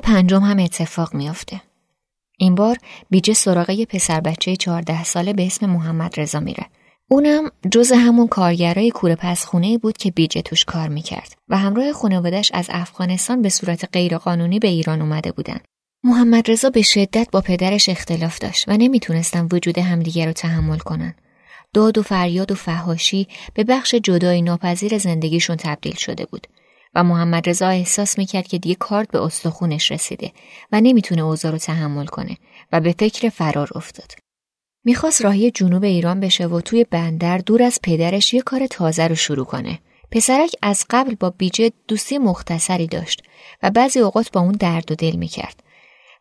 پنجم 0.00 0.40
هم 0.40 0.58
اتفاق 0.58 1.14
میافته. 1.14 1.60
این 2.38 2.54
بار 2.54 2.78
بیجه 3.10 3.34
سراغ 3.34 3.70
یه 3.70 3.86
پسر 3.86 4.20
بچه 4.20 4.56
14 4.56 5.04
ساله 5.04 5.32
به 5.32 5.46
اسم 5.46 5.66
محمد 5.66 6.20
رضا 6.20 6.40
میره. 6.40 6.66
اونم 7.10 7.50
جز 7.72 7.92
همون 7.92 8.26
کارگرای 8.26 8.90
کوره 8.90 9.14
پس 9.14 9.44
خونه 9.44 9.78
بود 9.78 9.96
که 9.96 10.10
بیجه 10.10 10.42
توش 10.42 10.64
کار 10.64 10.88
می‌کرد 10.88 11.34
و 11.48 11.58
همراه 11.58 11.92
خانوادش 11.92 12.50
از 12.54 12.66
افغانستان 12.70 13.42
به 13.42 13.48
صورت 13.48 13.88
غیرقانونی 13.92 14.58
به 14.58 14.68
ایران 14.68 15.02
اومده 15.02 15.32
بودن. 15.32 15.60
محمد 16.04 16.50
رضا 16.50 16.70
به 16.70 16.82
شدت 16.82 17.28
با 17.32 17.40
پدرش 17.40 17.88
اختلاف 17.88 18.38
داشت 18.38 18.68
و 18.68 18.76
نمی‌تونستن 18.76 19.48
وجود 19.52 19.78
همدیگه 19.78 20.26
رو 20.26 20.32
تحمل 20.32 20.78
کنن. 20.78 21.14
داد 21.74 21.98
و 21.98 22.02
فریاد 22.02 22.52
و 22.52 22.54
فهاشی 22.54 23.28
به 23.54 23.64
بخش 23.64 23.94
جدای 23.94 24.42
ناپذیر 24.42 24.98
زندگیشون 24.98 25.56
تبدیل 25.56 25.94
شده 25.94 26.26
بود. 26.26 26.46
محمد 27.02 27.48
رضا 27.48 27.68
احساس 27.68 28.18
می‌کرد 28.18 28.46
که 28.46 28.58
دیگه 28.58 28.74
کارت 28.74 29.10
به 29.10 29.22
استخونش 29.22 29.92
رسیده 29.92 30.32
و 30.72 30.80
نمی‌تونه 30.80 31.22
اوضاع 31.22 31.52
رو 31.52 31.58
تحمل 31.58 32.06
کنه 32.06 32.36
و 32.72 32.80
به 32.80 32.94
فکر 32.98 33.28
فرار 33.28 33.70
افتاد. 33.74 34.12
می‌خواست 34.84 35.22
راهی 35.22 35.50
جنوب 35.50 35.84
ایران 35.84 36.20
بشه 36.20 36.46
و 36.46 36.60
توی 36.60 36.84
بندر 36.84 37.38
دور 37.38 37.62
از 37.62 37.78
پدرش 37.82 38.34
یه 38.34 38.42
کار 38.42 38.66
تازه 38.66 39.08
رو 39.08 39.14
شروع 39.14 39.44
کنه. 39.44 39.78
پسرک 40.10 40.50
از 40.62 40.84
قبل 40.90 41.14
با 41.14 41.30
بیجه 41.30 41.72
دوستی 41.88 42.18
مختصری 42.18 42.86
داشت 42.86 43.22
و 43.62 43.70
بعضی 43.70 44.00
اوقات 44.00 44.32
با 44.32 44.40
اون 44.40 44.52
درد 44.52 44.92
و 44.92 44.94
دل 44.94 45.16
می‌کرد. 45.16 45.62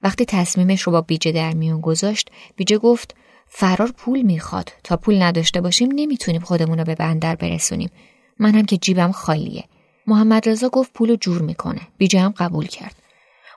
وقتی 0.01 0.25
تصمیمش 0.25 0.81
رو 0.81 0.91
با 0.91 1.01
بیجه 1.01 1.31
در 1.31 1.53
میون 1.53 1.81
گذاشت، 1.81 2.29
بیجه 2.55 2.77
گفت 2.77 3.15
فرار 3.47 3.91
پول 3.91 4.21
می‌خواد. 4.21 4.71
تا 4.83 4.97
پول 4.97 5.21
نداشته 5.21 5.61
باشیم 5.61 5.89
نمی‌تونیم 5.95 6.41
خودمون 6.41 6.77
رو 6.77 6.83
به 6.83 6.95
بندر 6.95 7.35
برسونیم. 7.35 7.89
منم 8.39 8.65
که 8.65 8.77
جیبم 8.77 9.11
خالیه. 9.11 9.63
محمد 10.07 10.49
رضا 10.49 10.69
گفت 10.69 10.93
پولو 10.93 11.15
جور 11.15 11.41
می‌کنه. 11.41 11.81
بیجه 11.97 12.19
هم 12.19 12.33
قبول 12.37 12.65
کرد. 12.65 12.95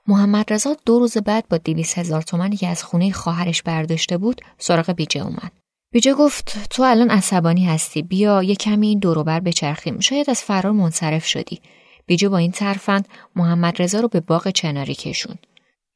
محمد 0.06 0.52
رضا 0.52 0.76
دو 0.86 0.98
روز 0.98 1.16
بعد 1.16 1.48
با 1.48 1.56
دیویس 1.56 1.98
هزار 1.98 2.22
تومنی 2.22 2.56
که 2.56 2.68
از 2.68 2.82
خونه 2.82 3.12
خواهرش 3.12 3.62
برداشته 3.62 4.18
بود 4.18 4.40
سراغ 4.58 4.92
بیجه 4.92 5.22
اومد. 5.22 5.52
بیجه 5.92 6.14
گفت 6.14 6.68
تو 6.70 6.82
الان 6.82 7.10
عصبانی 7.10 7.66
هستی 7.66 8.02
بیا 8.02 8.42
یه 8.42 8.54
کمی 8.54 8.86
این 8.88 8.98
دوروبر 8.98 9.40
بچرخیم 9.40 10.00
شاید 10.00 10.30
از 10.30 10.42
فرار 10.42 10.72
منصرف 10.72 11.26
شدی 11.26 11.60
بیجه 12.06 12.28
با 12.28 12.38
این 12.38 12.50
ترفند 12.50 13.08
محمد 13.36 13.82
رضا 13.82 14.00
رو 14.00 14.08
به 14.08 14.20
باغ 14.20 14.48
چناری 14.48 14.94
کشوند 14.94 15.46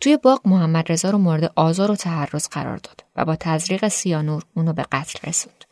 توی 0.00 0.16
باغ 0.16 0.40
محمد 0.48 0.92
رضا 0.92 1.10
رو 1.10 1.18
مورد 1.18 1.52
آزار 1.56 1.90
و 1.90 1.96
تحرز 1.96 2.48
قرار 2.48 2.76
داد 2.76 3.04
و 3.16 3.24
با 3.24 3.36
تزریق 3.36 3.88
سیانور 3.88 4.42
اونو 4.54 4.72
به 4.72 4.82
قتل 4.92 5.28
رسوند 5.28 5.64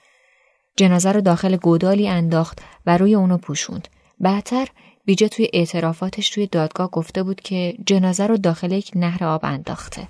جنازه 0.77 1.13
رو 1.13 1.21
داخل 1.21 1.57
گودالی 1.57 2.09
انداخت 2.09 2.59
و 2.87 2.99
روی 2.99 3.15
اونو 3.15 3.39
پوشوند 3.39 3.89
بعدتر 4.23 4.69
بیجه 5.05 5.29
توی 5.29 5.49
اعترافاتش 5.53 6.31
توی 6.31 6.47
دادگاه 6.47 6.91
گفته 6.91 7.23
بود 7.23 7.41
که 7.41 7.75
جنازه 7.87 8.27
رو 8.27 8.37
داخل 8.37 8.73
یک 8.73 8.91
نهر 8.95 9.25
آب 9.25 9.41
انداخته. 9.45 10.09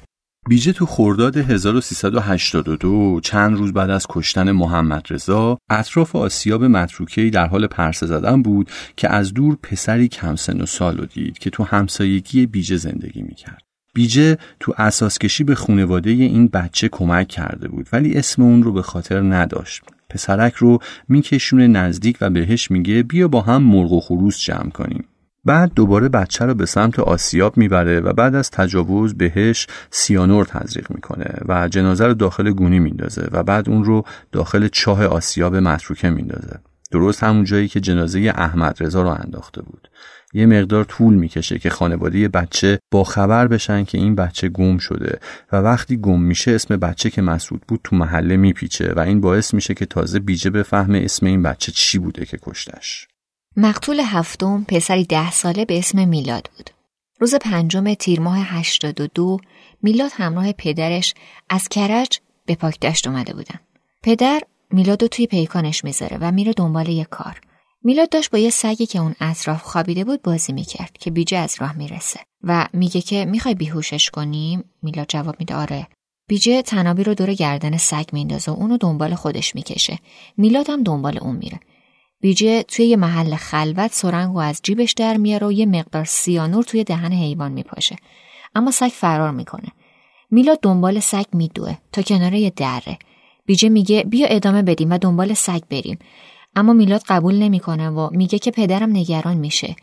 بیجه 0.48 0.72
تو 0.72 0.86
خرداد 0.86 1.36
1382 1.36 3.20
چند 3.20 3.56
روز 3.56 3.72
بعد 3.72 3.90
از 3.90 4.06
کشتن 4.08 4.50
محمد 4.50 5.06
رضا 5.10 5.58
اطراف 5.70 6.16
آسیاب 6.16 6.64
متروکهی 6.64 7.30
در 7.30 7.46
حال 7.46 7.66
پرسه 7.66 8.06
زدن 8.06 8.42
بود 8.42 8.70
که 8.96 9.12
از 9.12 9.34
دور 9.34 9.56
پسری 9.62 10.08
کم 10.08 10.36
سن 10.36 10.60
و 10.60 10.66
سال 10.66 10.98
رو 10.98 11.06
دید 11.06 11.38
که 11.38 11.50
تو 11.50 11.64
همسایگی 11.64 12.46
بیجه 12.46 12.76
زندگی 12.76 13.22
می‌کرد. 13.22 13.62
بیجه 13.94 14.38
تو 14.60 14.74
اساسکشی 14.78 15.44
به 15.44 15.54
خونواده 15.54 16.10
این 16.10 16.48
بچه 16.48 16.88
کمک 16.88 17.28
کرده 17.28 17.68
بود 17.68 17.88
ولی 17.92 18.18
اسم 18.18 18.42
اون 18.42 18.62
رو 18.62 18.72
به 18.72 18.82
خاطر 18.82 19.20
نداشت. 19.20 19.82
پسرک 20.14 20.54
رو 20.54 20.78
میکشونه 21.08 21.66
نزدیک 21.66 22.18
و 22.20 22.30
بهش 22.30 22.70
میگه 22.70 23.02
بیا 23.02 23.28
با 23.28 23.40
هم 23.40 23.62
مرغ 23.62 23.92
و 23.92 24.00
خروس 24.00 24.40
جمع 24.40 24.70
کنیم. 24.70 25.04
بعد 25.44 25.74
دوباره 25.74 26.08
بچه 26.08 26.44
رو 26.44 26.54
به 26.54 26.66
سمت 26.66 26.98
آسیاب 26.98 27.56
می‌بره 27.56 28.00
و 28.00 28.12
بعد 28.12 28.34
از 28.34 28.50
تجاوز 28.50 29.14
بهش 29.14 29.66
سیانور 29.90 30.44
تزریق 30.44 30.90
می‌کنه 30.90 31.34
و 31.48 31.68
جنازه 31.68 32.06
رو 32.06 32.14
داخل 32.14 32.50
گونی 32.50 32.78
میندازه 32.78 33.28
و 33.32 33.42
بعد 33.42 33.68
اون 33.68 33.84
رو 33.84 34.04
داخل 34.32 34.68
چاه 34.68 35.06
آسیاب 35.06 35.56
متروکه 35.56 36.10
میندازه. 36.10 36.60
درست 36.90 37.24
همون 37.24 37.44
جایی 37.44 37.68
که 37.68 37.80
جنازه 37.80 38.32
احمد 38.36 38.76
رضا 38.80 39.02
رو 39.02 39.08
انداخته 39.08 39.62
بود. 39.62 39.88
یه 40.32 40.46
مقدار 40.46 40.84
طول 40.84 41.14
می‌کشه 41.14 41.58
که 41.58 41.70
خانواده 41.70 42.28
بچه 42.28 42.78
با 42.90 43.04
خبر 43.04 43.46
بشن 43.46 43.84
که 43.84 43.98
این 43.98 44.14
بچه 44.14 44.48
گم 44.48 44.78
شده 44.78 45.20
و 45.52 45.56
وقتی 45.56 45.96
گم 45.96 46.20
میشه 46.20 46.50
اسم 46.50 46.76
بچه 46.76 47.10
که 47.10 47.22
مسعود 47.22 47.62
بود 47.68 47.80
تو 47.84 47.96
محله 47.96 48.36
میپیچه 48.36 48.92
و 48.96 49.00
این 49.00 49.20
باعث 49.20 49.54
میشه 49.54 49.74
که 49.74 49.86
تازه 49.86 50.18
بیجه 50.18 50.50
بفهمه 50.50 50.98
اسم 50.98 51.26
این 51.26 51.42
بچه 51.42 51.72
چی 51.72 51.98
بوده 51.98 52.26
که 52.26 52.38
کشتش. 52.42 53.08
مقتول 53.56 54.00
هفتم 54.06 54.64
پسری 54.68 55.04
ده 55.04 55.30
ساله 55.30 55.64
به 55.64 55.78
اسم 55.78 56.08
میلاد 56.08 56.50
بود. 56.56 56.70
روز 57.20 57.34
پنجم 57.34 57.94
تیر 57.94 58.20
ماه 58.20 58.38
82 58.38 59.38
میلاد 59.82 60.10
همراه 60.14 60.52
پدرش 60.52 61.14
از 61.50 61.68
کرج 61.68 62.18
به 62.46 62.54
پاکدشت 62.54 63.06
اومده 63.06 63.32
بودن. 63.32 63.60
پدر 64.02 64.40
میلاد 64.70 65.02
رو 65.02 65.08
توی 65.08 65.26
پیکانش 65.26 65.84
می‌ذاره 65.84 66.18
و 66.20 66.32
میره 66.32 66.52
دنبال 66.52 66.88
یه 66.88 67.04
کار. 67.04 67.40
میلاد 67.84 68.08
داشت 68.08 68.30
با 68.30 68.38
یه 68.38 68.50
سگی 68.50 68.86
که 68.86 68.98
اون 68.98 69.14
اطراف 69.20 69.62
خوابیده 69.62 70.04
بود 70.04 70.22
بازی 70.22 70.52
می‌کرد 70.52 70.92
که 70.98 71.10
بیجه 71.10 71.38
از 71.38 71.56
راه 71.60 71.76
می‌رسه 71.76 72.20
و 72.42 72.68
میگه 72.72 73.00
که 73.00 73.24
می‌خوای 73.24 73.54
بیهوشش 73.54 74.10
کنیم 74.10 74.64
میلاد 74.82 75.06
جواب 75.08 75.36
میده 75.38 75.54
آره 75.54 75.88
بیجه 76.28 76.62
تنابی 76.62 77.04
رو 77.04 77.14
دور 77.14 77.34
گردن 77.34 77.76
سگ 77.76 78.04
میندازه 78.12 78.52
و 78.52 78.54
اونو 78.54 78.76
دنبال 78.76 79.14
خودش 79.14 79.54
می‌کشه. 79.54 79.98
میلاد 80.36 80.70
هم 80.70 80.82
دنبال 80.82 81.18
اون 81.18 81.36
میره. 81.36 81.60
بیجه 82.20 82.62
توی 82.62 82.86
یه 82.86 82.96
محل 82.96 83.36
خلوت 83.36 83.92
سرنگ 83.92 84.34
و 84.34 84.38
از 84.38 84.60
جیبش 84.62 84.92
در 84.92 85.16
میاره 85.16 85.46
و 85.46 85.52
یه 85.52 85.66
مقدار 85.66 86.04
سیانور 86.04 86.64
توی 86.64 86.84
دهن 86.84 87.12
حیوان 87.12 87.52
میپاشه. 87.52 87.96
اما 88.54 88.70
سگ 88.70 88.88
فرار 88.94 89.30
می‌کنه. 89.30 89.68
میلاد 90.30 90.58
دنبال 90.62 91.00
سگ 91.00 91.24
میدوه 91.32 91.76
تا 91.92 92.02
کنار 92.02 92.34
یه 92.34 92.50
دره. 92.50 92.98
بیجه 93.46 93.68
میگه 93.68 94.02
بیا 94.02 94.26
ادامه 94.26 94.62
بدیم 94.62 94.90
و 94.90 94.98
دنبال 94.98 95.34
سگ 95.34 95.60
بریم. 95.70 95.98
اما 96.56 96.72
میلاد 96.72 97.02
قبول 97.08 97.34
نمی‌کنه 97.34 97.90
و 97.90 98.08
میگه 98.12 98.38
که 98.38 98.50
پدرم 98.50 98.90
نگران 98.90 99.36
میشه. 99.36 99.76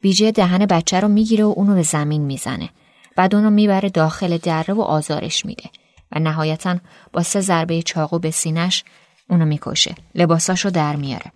بیجه 0.00 0.30
دهن 0.30 0.66
بچه 0.66 1.00
رو 1.00 1.08
می‌گیره 1.08 1.44
و 1.44 1.54
اونو 1.56 1.74
به 1.74 1.82
زمین 1.82 2.22
می‌زنه. 2.22 2.70
بعد 3.16 3.34
اونو 3.34 3.50
می‌بره 3.50 3.88
داخل 3.88 4.38
دره 4.38 4.74
و 4.74 4.80
آزارش 4.80 5.46
میده 5.46 5.70
و 6.12 6.18
نهایتا 6.18 6.76
با 7.12 7.22
سه 7.22 7.40
ضربه 7.40 7.82
چاقو 7.82 8.18
به 8.18 8.30
سینش 8.30 8.84
اونو 9.30 9.44
می‌کشه. 9.44 9.94
لباساشو 10.14 10.70
در 10.70 10.96
میاره. 10.96 11.32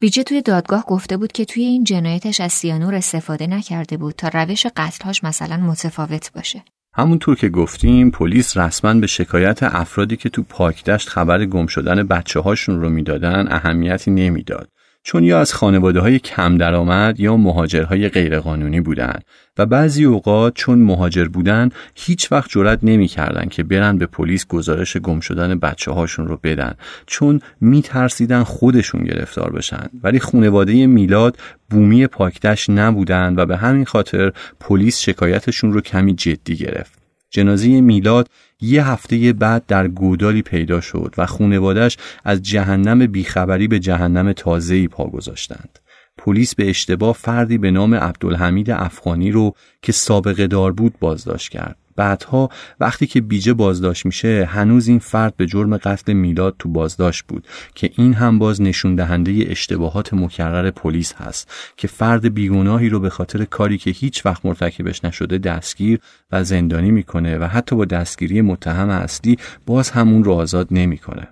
بیجه 0.00 0.22
توی 0.22 0.42
دادگاه 0.42 0.84
گفته 0.84 1.16
بود 1.16 1.32
که 1.32 1.44
توی 1.44 1.64
این 1.64 1.84
جنایتش 1.84 2.40
از 2.40 2.52
سیانور 2.52 2.94
استفاده 2.94 3.46
نکرده 3.46 3.96
بود 3.96 4.14
تا 4.14 4.28
روش 4.28 4.66
قتلهاش 4.66 5.24
مثلا 5.24 5.56
متفاوت 5.56 6.32
باشه. 6.32 6.64
همونطور 6.98 7.36
که 7.36 7.48
گفتیم 7.48 8.10
پلیس 8.10 8.56
رسما 8.56 8.94
به 8.94 9.06
شکایت 9.06 9.62
افرادی 9.62 10.16
که 10.16 10.28
تو 10.28 10.42
پاکدشت 10.42 11.08
خبر 11.08 11.44
گم 11.44 11.66
شدن 11.66 12.02
بچه 12.02 12.40
هاشون 12.40 12.80
رو 12.80 12.88
می‌دادن 12.88 13.46
اهمیتی 13.50 14.10
نمی‌داد. 14.10 14.68
چون 15.02 15.24
یا 15.24 15.40
از 15.40 15.54
خانواده 15.54 16.00
های 16.00 16.18
کم 16.18 16.58
درآمد 16.58 17.20
یا 17.20 17.36
مهاجرهای 17.36 18.08
غیرقانونی 18.08 18.80
بودند 18.80 19.24
و 19.58 19.66
بعضی 19.66 20.04
اوقات 20.04 20.54
چون 20.54 20.78
مهاجر 20.78 21.24
بودن 21.24 21.68
هیچ 21.94 22.32
وقت 22.32 22.50
جرأت 22.50 22.78
نمی‌کردند 22.82 23.50
که 23.50 23.62
برن 23.62 23.98
به 23.98 24.06
پلیس 24.06 24.46
گزارش 24.46 24.96
گم 24.96 25.20
شدن 25.20 25.58
بچه 25.58 25.90
هاشون 25.90 26.28
رو 26.28 26.40
بدن 26.44 26.74
چون 27.06 27.40
میترسیدن 27.60 28.42
خودشون 28.42 29.04
گرفتار 29.04 29.52
بشن. 29.52 29.88
ولی 30.02 30.20
خانواده 30.20 30.86
میلاد 30.86 31.38
بومی 31.70 32.06
پاکدشت 32.06 32.70
نبودن 32.70 33.34
و 33.36 33.46
به 33.46 33.56
همین 33.56 33.84
خاطر 33.84 34.32
پلیس 34.60 34.98
شکایتشون 34.98 35.72
رو 35.72 35.80
کمی 35.80 36.14
جدی 36.14 36.56
گرفت. 36.56 36.97
جنازه 37.30 37.80
میلاد 37.80 38.28
یه 38.60 38.86
هفته 38.86 39.32
بعد 39.32 39.66
در 39.66 39.88
گودالی 39.88 40.42
پیدا 40.42 40.80
شد 40.80 41.14
و 41.18 41.26
خونوادش 41.26 41.96
از 42.24 42.42
جهنم 42.42 43.06
بیخبری 43.06 43.68
به 43.68 43.78
جهنم 43.78 44.32
تازه‌ای 44.32 44.88
پا 44.88 45.04
گذاشتند. 45.04 45.78
پلیس 46.18 46.54
به 46.54 46.70
اشتباه 46.70 47.14
فردی 47.14 47.58
به 47.58 47.70
نام 47.70 47.94
عبدالحمید 47.94 48.70
افغانی 48.70 49.30
رو 49.30 49.54
که 49.82 49.92
سابقه 49.92 50.46
دار 50.46 50.72
بود 50.72 50.94
بازداشت 51.00 51.50
کرد. 51.50 51.76
بعدها 51.98 52.48
وقتی 52.80 53.06
که 53.06 53.20
بیجه 53.20 53.52
بازداشت 53.52 54.06
میشه 54.06 54.48
هنوز 54.50 54.88
این 54.88 54.98
فرد 54.98 55.36
به 55.36 55.46
جرم 55.46 55.76
قتل 55.76 56.12
میلاد 56.12 56.54
تو 56.58 56.68
بازداشت 56.68 57.24
بود 57.28 57.46
که 57.74 57.90
این 57.96 58.14
هم 58.14 58.38
باز 58.38 58.62
نشون 58.62 58.94
دهنده 58.94 59.44
اشتباهات 59.48 60.14
مکرر 60.14 60.70
پلیس 60.70 61.14
هست 61.14 61.50
که 61.76 61.88
فرد 61.88 62.34
بیگناهی 62.34 62.88
رو 62.88 63.00
به 63.00 63.10
خاطر 63.10 63.44
کاری 63.44 63.78
که 63.78 63.90
هیچ 63.90 64.26
وقت 64.26 64.46
مرتکبش 64.46 65.04
نشده 65.04 65.38
دستگیر 65.38 66.00
و 66.32 66.44
زندانی 66.44 66.90
می‌کنه 66.90 67.38
و 67.38 67.44
حتی 67.44 67.76
با 67.76 67.84
دستگیری 67.84 68.40
متهم 68.40 68.88
اصلی 68.88 69.38
باز 69.66 69.90
همون 69.90 70.24
رو 70.24 70.32
آزاد 70.32 70.68
نمی‌کنه. 70.70 71.28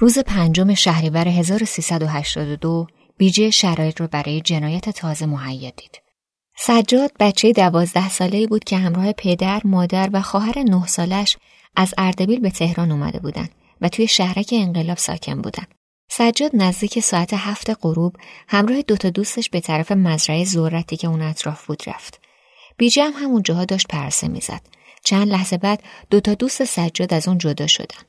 روز 0.00 0.18
پنجم 0.18 0.74
شهریور 0.74 1.28
1382 1.28 2.86
بیجه 3.16 3.50
شرایط 3.50 4.00
رو 4.00 4.06
برای 4.06 4.40
جنایت 4.40 4.90
تازه 4.90 5.26
مهیا 5.26 5.70
دید. 5.76 6.09
سجاد 6.62 7.12
بچه 7.20 7.52
دوازده 7.52 8.08
ساله 8.08 8.46
بود 8.46 8.64
که 8.64 8.76
همراه 8.76 9.12
پدر، 9.12 9.60
مادر 9.64 10.10
و 10.12 10.22
خواهر 10.22 10.58
نه 10.58 10.86
سالش 10.86 11.36
از 11.76 11.94
اردبیل 11.98 12.40
به 12.40 12.50
تهران 12.50 12.90
اومده 12.90 13.18
بودن 13.18 13.48
و 13.80 13.88
توی 13.88 14.08
شهرک 14.08 14.48
انقلاب 14.52 14.98
ساکن 14.98 15.42
بودن. 15.42 15.64
سجاد 16.10 16.50
نزدیک 16.54 17.00
ساعت 17.00 17.34
هفت 17.34 17.70
غروب 17.82 18.16
همراه 18.48 18.82
دوتا 18.82 19.10
دوستش 19.10 19.50
به 19.50 19.60
طرف 19.60 19.92
مزرعه 19.92 20.44
زورتی 20.44 20.96
که 20.96 21.08
اون 21.08 21.22
اطراف 21.22 21.66
بود 21.66 21.82
رفت. 21.86 22.20
بیجه 22.76 23.04
هم 23.04 23.12
همون 23.12 23.42
جاها 23.42 23.64
داشت 23.64 23.88
پرسه 23.88 24.28
می‌زد. 24.28 24.60
چند 25.04 25.28
لحظه 25.28 25.56
بعد 25.56 25.82
دوتا 26.10 26.34
دوست 26.34 26.64
سجاد 26.64 27.14
از 27.14 27.28
اون 27.28 27.38
جدا 27.38 27.66
شدن. 27.66 28.02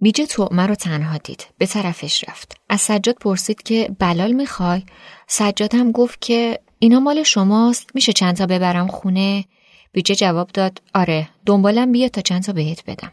بیجه 0.00 0.26
تومه 0.26 0.66
رو 0.66 0.74
تنها 0.74 1.18
دید. 1.18 1.46
به 1.58 1.66
طرفش 1.66 2.24
رفت. 2.28 2.56
از 2.68 2.80
سجاد 2.80 3.14
پرسید 3.14 3.62
که 3.62 3.90
بلال 3.98 4.32
می‌خوای؟ 4.32 4.82
سجاد 5.26 5.74
هم 5.74 5.92
گفت 5.92 6.20
که 6.20 6.58
اینا 6.78 7.00
مال 7.00 7.22
شماست 7.22 7.90
میشه 7.94 8.12
چند 8.12 8.36
تا 8.36 8.46
ببرم 8.46 8.86
خونه؟ 8.86 9.44
بیجه 9.92 10.14
جواب 10.14 10.50
داد 10.54 10.82
آره 10.94 11.28
دنبالم 11.46 11.92
بیا 11.92 12.08
تا 12.08 12.20
چند 12.20 12.42
تا 12.42 12.52
بهت 12.52 12.84
بدم. 12.86 13.10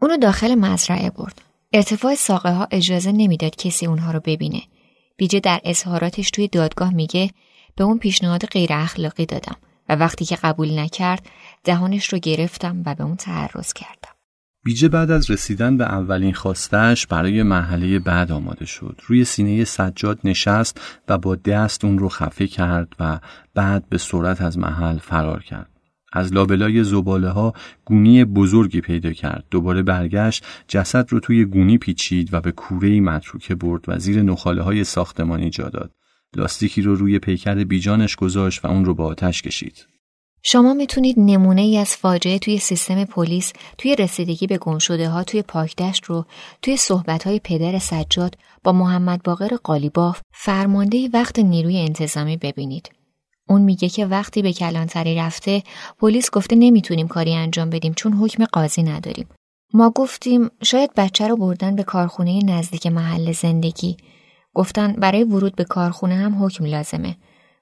اونو 0.00 0.16
داخل 0.16 0.54
مزرعه 0.54 1.10
برد. 1.10 1.42
ارتفاع 1.72 2.14
ساقه 2.14 2.52
ها 2.52 2.68
اجازه 2.70 3.12
نمی‌داد 3.12 3.56
کسی 3.56 3.86
اونها 3.86 4.10
رو 4.10 4.20
ببینه. 4.24 4.62
بیجه 5.16 5.40
در 5.40 5.60
اظهاراتش 5.64 6.30
توی 6.30 6.48
دادگاه 6.48 6.94
میگه 6.94 7.30
به 7.76 7.84
اون 7.84 7.98
پیشنهاد 7.98 8.46
غیر 8.46 8.72
اخلاقی 8.72 9.26
دادم 9.26 9.56
و 9.88 9.96
وقتی 9.96 10.24
که 10.24 10.36
قبول 10.36 10.78
نکرد 10.78 11.26
دهانش 11.64 12.06
رو 12.06 12.18
گرفتم 12.18 12.82
و 12.86 12.94
به 12.94 13.04
اون 13.04 13.16
تعرض 13.16 13.72
کردم. 13.72 14.13
بیجه 14.64 14.88
بعد 14.88 15.10
از 15.10 15.30
رسیدن 15.30 15.76
به 15.76 15.84
اولین 15.84 16.32
خواستش 16.32 17.06
برای 17.06 17.42
مرحله 17.42 17.98
بعد 17.98 18.32
آماده 18.32 18.66
شد. 18.66 19.00
روی 19.06 19.24
سینه 19.24 19.64
سجاد 19.64 20.18
نشست 20.24 20.80
و 21.08 21.18
با 21.18 21.36
دست 21.36 21.84
اون 21.84 21.98
رو 21.98 22.08
خفه 22.08 22.46
کرد 22.46 22.88
و 23.00 23.20
بعد 23.54 23.88
به 23.88 23.98
سرعت 23.98 24.42
از 24.42 24.58
محل 24.58 24.98
فرار 24.98 25.42
کرد. 25.42 25.70
از 26.12 26.32
لابلای 26.32 26.84
زباله 26.84 27.28
ها 27.28 27.52
گونی 27.84 28.24
بزرگی 28.24 28.80
پیدا 28.80 29.12
کرد. 29.12 29.44
دوباره 29.50 29.82
برگشت 29.82 30.46
جسد 30.68 31.12
رو 31.12 31.20
توی 31.20 31.44
گونی 31.44 31.78
پیچید 31.78 32.34
و 32.34 32.40
به 32.40 32.52
کوره 32.52 33.00
متروکه 33.00 33.54
برد 33.54 33.84
و 33.88 33.98
زیر 33.98 34.22
نخاله 34.22 34.62
های 34.62 34.84
ساختمانی 34.84 35.50
جا 35.50 35.68
داد. 35.68 35.90
لاستیکی 36.36 36.82
رو 36.82 36.94
روی 36.94 37.18
پیکر 37.18 37.64
بیجانش 37.64 38.16
گذاشت 38.16 38.64
و 38.64 38.68
اون 38.68 38.84
رو 38.84 38.94
با 38.94 39.04
آتش 39.06 39.42
کشید. 39.42 39.86
شما 40.46 40.74
می‌تونید 40.74 41.14
نمونه 41.18 41.62
ای 41.62 41.78
از 41.78 41.96
فاجعه 41.96 42.38
توی 42.38 42.58
سیستم 42.58 43.04
پلیس 43.04 43.52
توی 43.78 43.96
رسیدگی 43.96 44.46
به 44.46 44.58
گمشده 44.58 45.08
ها 45.08 45.24
توی 45.24 45.42
پاکدشت 45.42 46.04
رو 46.04 46.24
توی 46.62 46.76
صحبت 46.76 47.26
های 47.26 47.40
پدر 47.44 47.78
سجاد 47.78 48.38
با 48.64 48.72
محمد 48.72 49.22
باقر 49.22 49.56
قالیباف 49.56 50.20
فرمانده 50.32 51.08
وقت 51.12 51.38
نیروی 51.38 51.78
انتظامی 51.78 52.36
ببینید. 52.36 52.90
اون 53.48 53.62
میگه 53.62 53.88
که 53.88 54.06
وقتی 54.06 54.42
به 54.42 54.52
کلانتری 54.52 55.14
رفته 55.14 55.62
پلیس 55.98 56.30
گفته 56.30 56.56
نمی‌تونیم 56.56 57.08
کاری 57.08 57.34
انجام 57.34 57.70
بدیم 57.70 57.94
چون 57.94 58.12
حکم 58.12 58.44
قاضی 58.44 58.82
نداریم. 58.82 59.28
ما 59.74 59.90
گفتیم 59.90 60.50
شاید 60.62 60.90
بچه 60.96 61.28
رو 61.28 61.36
بردن 61.36 61.76
به 61.76 61.82
کارخونه 61.82 62.44
نزدیک 62.44 62.86
محل 62.86 63.32
زندگی. 63.32 63.96
گفتن 64.54 64.92
برای 64.92 65.24
ورود 65.24 65.56
به 65.56 65.64
کارخونه 65.64 66.14
هم 66.14 66.44
حکم 66.44 66.64
لازمه. 66.64 67.16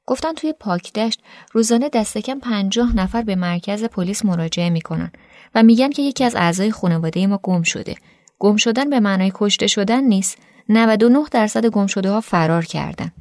گفتن 0.07 0.33
توی 0.33 0.55
پاکدشت 0.61 1.21
روزانه 1.53 1.89
دست 1.89 2.19
کم 2.19 2.39
پنجاه 2.39 2.97
نفر 2.97 3.23
به 3.23 3.37
مرکز 3.37 3.85
پلیس 3.85 4.25
مراجعه 4.25 4.71
می‌کنن 4.71 5.13
و 5.55 5.63
میگن 5.63 5.91
که 5.91 6.03
یکی 6.03 6.25
از 6.25 6.35
اعضای 6.37 6.71
خانواده 6.71 7.27
ما 7.27 7.41
گم 7.43 7.63
شده. 7.63 7.95
گم 8.39 8.57
شدن 8.57 8.91
به 8.91 9.01
معنای 9.01 9.33
کشته 9.35 9.67
شدن 9.67 10.05
نیست. 10.05 10.39
99 10.69 11.25
درصد 11.31 11.67
گم 11.67 11.87
شده 11.87 12.11
ها 12.11 12.21
فرار 12.21 12.65
کردن. 12.65 13.13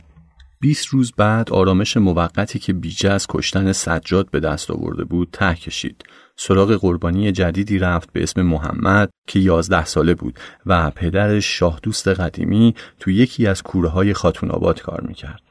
20 0.62 0.88
روز 0.88 1.12
بعد 1.18 1.50
آرامش 1.50 1.98
موقتی 1.98 2.60
که 2.60 2.74
بیجه 2.74 3.12
از 3.12 3.28
کشتن 3.30 3.72
سجاد 3.72 4.32
به 4.32 4.40
دست 4.40 4.72
آورده 4.72 5.04
بود 5.04 5.30
ته 5.32 5.56
کشید. 5.56 6.04
سراغ 6.36 6.72
قربانی 6.74 7.32
جدیدی 7.32 7.80
رفت 7.80 8.14
به 8.14 8.24
اسم 8.24 8.42
محمد 8.42 9.10
که 9.28 9.40
11 9.40 9.86
ساله 9.86 10.14
بود 10.14 10.40
و 10.66 10.92
پدرش 10.92 11.46
شاه 11.46 11.80
دوست 11.84 12.08
قدیمی 12.08 12.76
تو 13.00 13.12
یکی 13.12 13.48
از 13.48 13.62
کوره 13.62 13.90
های 13.90 14.14
خاتون 14.14 14.52
آباد 14.52 14.82
کار 14.82 15.02
می‌کرد. 15.02 15.51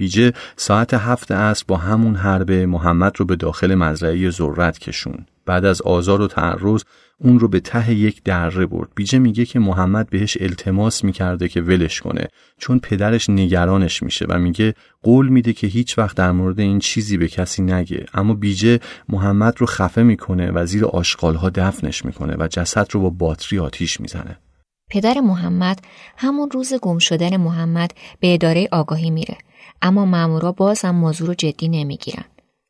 بیجه 0.00 0.32
ساعت 0.56 0.94
هفت 0.94 1.32
عصر 1.32 1.64
با 1.68 1.76
همون 1.76 2.14
حربه 2.14 2.66
محمد 2.66 3.12
رو 3.16 3.24
به 3.24 3.36
داخل 3.36 3.74
مزرعه 3.74 4.30
ذرت 4.30 4.78
کشون. 4.78 5.26
بعد 5.46 5.64
از 5.64 5.82
آزار 5.82 6.20
و 6.20 6.26
تعرض 6.26 6.82
اون 7.18 7.38
رو 7.38 7.48
به 7.48 7.60
ته 7.60 7.94
یک 7.94 8.22
دره 8.22 8.66
برد. 8.66 8.88
بیجه 8.94 9.18
میگه 9.18 9.44
که 9.44 9.58
محمد 9.58 10.10
بهش 10.10 10.36
التماس 10.40 11.04
می‌کرده 11.04 11.48
که 11.48 11.60
ولش 11.60 12.00
کنه 12.00 12.28
چون 12.58 12.78
پدرش 12.78 13.30
نگرانش 13.30 14.02
میشه 14.02 14.26
و 14.28 14.38
میگه 14.38 14.74
قول 15.02 15.28
میده 15.28 15.52
که 15.52 15.66
هیچ 15.66 15.98
وقت 15.98 16.16
در 16.16 16.32
مورد 16.32 16.60
این 16.60 16.78
چیزی 16.78 17.16
به 17.16 17.28
کسی 17.28 17.62
نگه 17.62 18.06
اما 18.14 18.34
بیجه 18.34 18.80
محمد 19.08 19.54
رو 19.58 19.66
خفه 19.66 20.02
می‌کنه 20.02 20.50
و 20.50 20.66
زیر 20.66 20.84
آشغالها 20.84 21.50
دفنش 21.50 22.04
می‌کنه 22.04 22.36
و 22.38 22.48
جسد 22.48 22.86
رو 22.90 23.00
با 23.00 23.10
باتری 23.10 23.58
آتیش 23.58 24.00
می‌زنه. 24.00 24.38
پدر 24.90 25.20
محمد 25.20 25.80
همون 26.16 26.50
روز 26.50 26.74
گم 26.82 26.98
شدن 26.98 27.36
محمد 27.36 27.90
به 28.20 28.34
اداره 28.34 28.68
آگاهی 28.72 29.10
میره 29.10 29.36
اما 29.82 30.04
مامورا 30.04 30.52
باز 30.52 30.82
هم 30.82 30.94
موضوع 30.94 31.28
رو 31.28 31.34
جدی 31.34 31.68
نمی‌گیرن. 31.68 32.24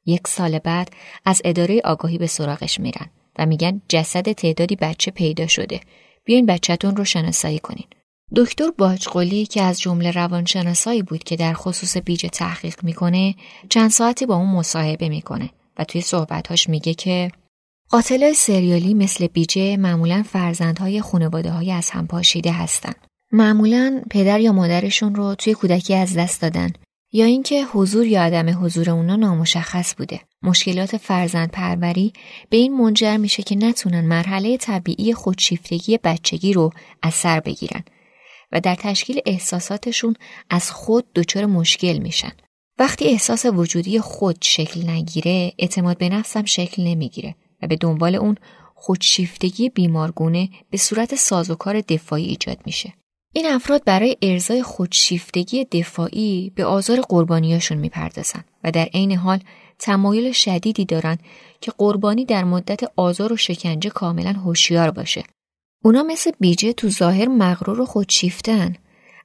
یک 0.06 0.28
سال 0.28 0.58
بعد 0.58 0.90
از 1.24 1.42
اداره 1.44 1.80
آگاهی 1.84 2.18
به 2.18 2.26
سراغش 2.26 2.80
میرن 2.80 3.06
و 3.38 3.46
میگن 3.46 3.82
جسد 3.88 4.32
تعدادی 4.32 4.76
بچه 4.76 5.10
پیدا 5.10 5.46
شده. 5.46 5.80
بیاین 6.24 6.46
بچهتون 6.46 6.96
رو 6.96 7.04
شناسایی 7.04 7.58
کنین. 7.58 7.86
دکتر 8.36 8.70
باجقلی 8.78 9.46
که 9.46 9.62
از 9.62 9.80
جمله 9.80 10.10
روانشناسایی 10.10 11.02
بود 11.02 11.24
که 11.24 11.36
در 11.36 11.54
خصوص 11.54 11.96
بیجه 11.96 12.28
تحقیق 12.28 12.84
می‌کنه 12.84 13.34
چند 13.68 13.90
ساعتی 13.90 14.26
با 14.26 14.36
اون 14.36 14.50
مصاحبه 14.50 15.08
می‌کنه 15.08 15.50
و 15.78 15.84
توی 15.84 16.00
صحبتهاش 16.00 16.68
میگه 16.68 16.94
که 16.94 17.30
قاتلای 17.90 18.34
سریالی 18.34 18.94
مثل 18.94 19.26
بیجه 19.26 19.76
معمولا 19.76 20.22
فرزندهای 20.22 21.00
خانواده 21.00 21.50
های 21.50 21.72
از 21.72 21.90
هم 21.90 22.06
پاشیده 22.06 22.52
هستند. 22.52 23.06
معمولا 23.32 24.02
پدر 24.10 24.40
یا 24.40 24.52
مادرشون 24.52 25.14
رو 25.14 25.34
توی 25.34 25.54
کودکی 25.54 25.94
از 25.94 26.16
دست 26.16 26.42
دادن 26.42 26.70
یا 27.12 27.24
اینکه 27.24 27.64
حضور 27.64 28.06
یا 28.06 28.22
عدم 28.22 28.64
حضور 28.64 28.90
اونا 28.90 29.16
نامشخص 29.16 29.94
بوده. 29.94 30.20
مشکلات 30.42 30.96
فرزند 30.96 31.50
پروری 31.50 32.12
به 32.50 32.56
این 32.56 32.76
منجر 32.76 33.16
میشه 33.16 33.42
که 33.42 33.56
نتونن 33.56 34.00
مرحله 34.00 34.56
طبیعی 34.56 35.14
خودشیفتگی 35.14 35.98
بچگی 36.04 36.52
رو 36.52 36.70
از 37.02 37.14
سر 37.14 37.40
بگیرن 37.40 37.84
و 38.52 38.60
در 38.60 38.74
تشکیل 38.74 39.20
احساساتشون 39.26 40.14
از 40.50 40.70
خود 40.70 41.12
دچار 41.12 41.46
مشکل 41.46 41.98
میشن. 41.98 42.32
وقتی 42.78 43.04
احساس 43.04 43.46
وجودی 43.46 44.00
خود 44.00 44.36
شکل 44.42 44.90
نگیره 44.90 45.52
اعتماد 45.58 45.98
به 45.98 46.08
نفسم 46.08 46.44
شکل 46.44 46.82
نمی‌گیره 46.82 47.34
و 47.62 47.66
به 47.66 47.76
دنبال 47.76 48.14
اون 48.14 48.36
خودشیفتگی 48.74 49.68
بیمارگونه 49.68 50.48
به 50.70 50.78
صورت 50.78 51.14
سازوکار 51.14 51.80
دفاعی 51.80 52.24
ایجاد 52.24 52.58
میشه. 52.66 52.92
این 53.32 53.46
افراد 53.46 53.84
برای 53.84 54.16
ارزای 54.22 54.62
خودشیفتگی 54.62 55.64
دفاعی 55.64 56.52
به 56.54 56.64
آزار 56.64 57.00
قربانیاشون 57.00 57.78
می‌پردازن 57.78 58.44
و 58.64 58.70
در 58.70 58.84
عین 58.84 59.12
حال 59.12 59.40
تمایل 59.78 60.32
شدیدی 60.32 60.84
دارن 60.84 61.18
که 61.60 61.72
قربانی 61.78 62.24
در 62.24 62.44
مدت 62.44 62.80
آزار 62.96 63.32
و 63.32 63.36
شکنجه 63.36 63.90
کاملا 63.90 64.32
هوشیار 64.32 64.90
باشه. 64.90 65.24
اونا 65.84 66.02
مثل 66.02 66.30
بیجه 66.40 66.72
تو 66.72 66.88
ظاهر 66.88 67.28
مغرور 67.28 67.80
و 67.80 67.86
خودشیفتن 67.86 68.74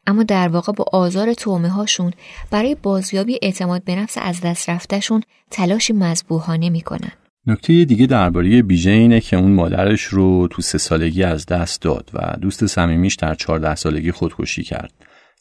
اما 0.07 0.23
در 0.23 0.47
واقع 0.47 0.73
با 0.73 0.85
آزار 0.91 1.33
تومه 1.33 1.69
هاشون 1.69 2.13
برای 2.51 2.75
بازیابی 2.75 3.39
اعتماد 3.41 3.83
به 3.83 3.95
نفس 3.95 4.17
از 4.21 4.41
دست 4.41 4.69
رفتهشون 4.69 5.23
تلاشی 5.51 5.93
مذبوحانه 5.93 6.69
می‌کنن. 6.69 7.11
نکته 7.47 7.85
دیگه 7.85 8.05
درباره 8.05 8.61
بیژه 8.61 8.91
اینه 8.91 9.19
که 9.19 9.37
اون 9.37 9.51
مادرش 9.51 10.03
رو 10.03 10.47
تو 10.51 10.61
سه 10.61 10.77
سالگی 10.77 11.23
از 11.23 11.45
دست 11.45 11.81
داد 11.81 12.09
و 12.13 12.37
دوست 12.41 12.65
صمیمیش 12.65 13.15
در 13.15 13.35
چهارده 13.35 13.75
سالگی 13.75 14.11
خودکشی 14.11 14.63
کرد. 14.63 14.93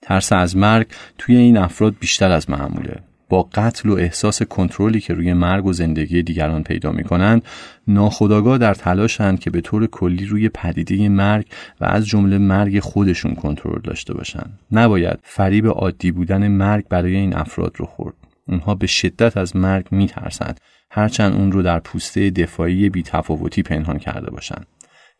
ترس 0.02 0.32
از 0.32 0.56
مرگ 0.56 0.86
توی 1.18 1.36
این 1.36 1.56
افراد 1.56 1.94
بیشتر 2.00 2.30
از 2.30 2.50
معموله. 2.50 3.00
با 3.28 3.42
قتل 3.54 3.88
و 3.88 3.92
احساس 3.92 4.42
کنترلی 4.42 5.00
که 5.00 5.14
روی 5.14 5.32
مرگ 5.32 5.66
و 5.66 5.72
زندگی 5.72 6.22
دیگران 6.22 6.62
پیدا 6.62 6.92
می‌کنند 6.92 7.42
ناخداگاه 7.88 8.58
در 8.58 8.74
تلاشند 8.74 9.40
که 9.40 9.50
به 9.50 9.60
طور 9.60 9.86
کلی 9.86 10.26
روی 10.26 10.48
پدیده 10.48 11.08
مرگ 11.08 11.46
و 11.80 11.84
از 11.84 12.06
جمله 12.06 12.38
مرگ 12.38 12.80
خودشون 12.80 13.34
کنترل 13.34 13.80
داشته 13.80 14.14
باشند 14.14 14.58
نباید 14.72 15.18
فریب 15.22 15.66
عادی 15.66 16.10
بودن 16.10 16.48
مرگ 16.48 16.88
برای 16.88 17.16
این 17.16 17.36
افراد 17.36 17.72
رو 17.76 17.86
خورد 17.86 18.14
اونها 18.48 18.74
به 18.74 18.86
شدت 18.86 19.36
از 19.36 19.56
مرگ 19.56 19.86
میترسند 19.90 20.60
هرچند 20.90 21.34
اون 21.34 21.52
رو 21.52 21.62
در 21.62 21.78
پوسته 21.78 22.30
دفاعی 22.30 22.88
بیتفاوتی 22.88 23.62
پنهان 23.62 23.98
کرده 23.98 24.30
باشند 24.30 24.66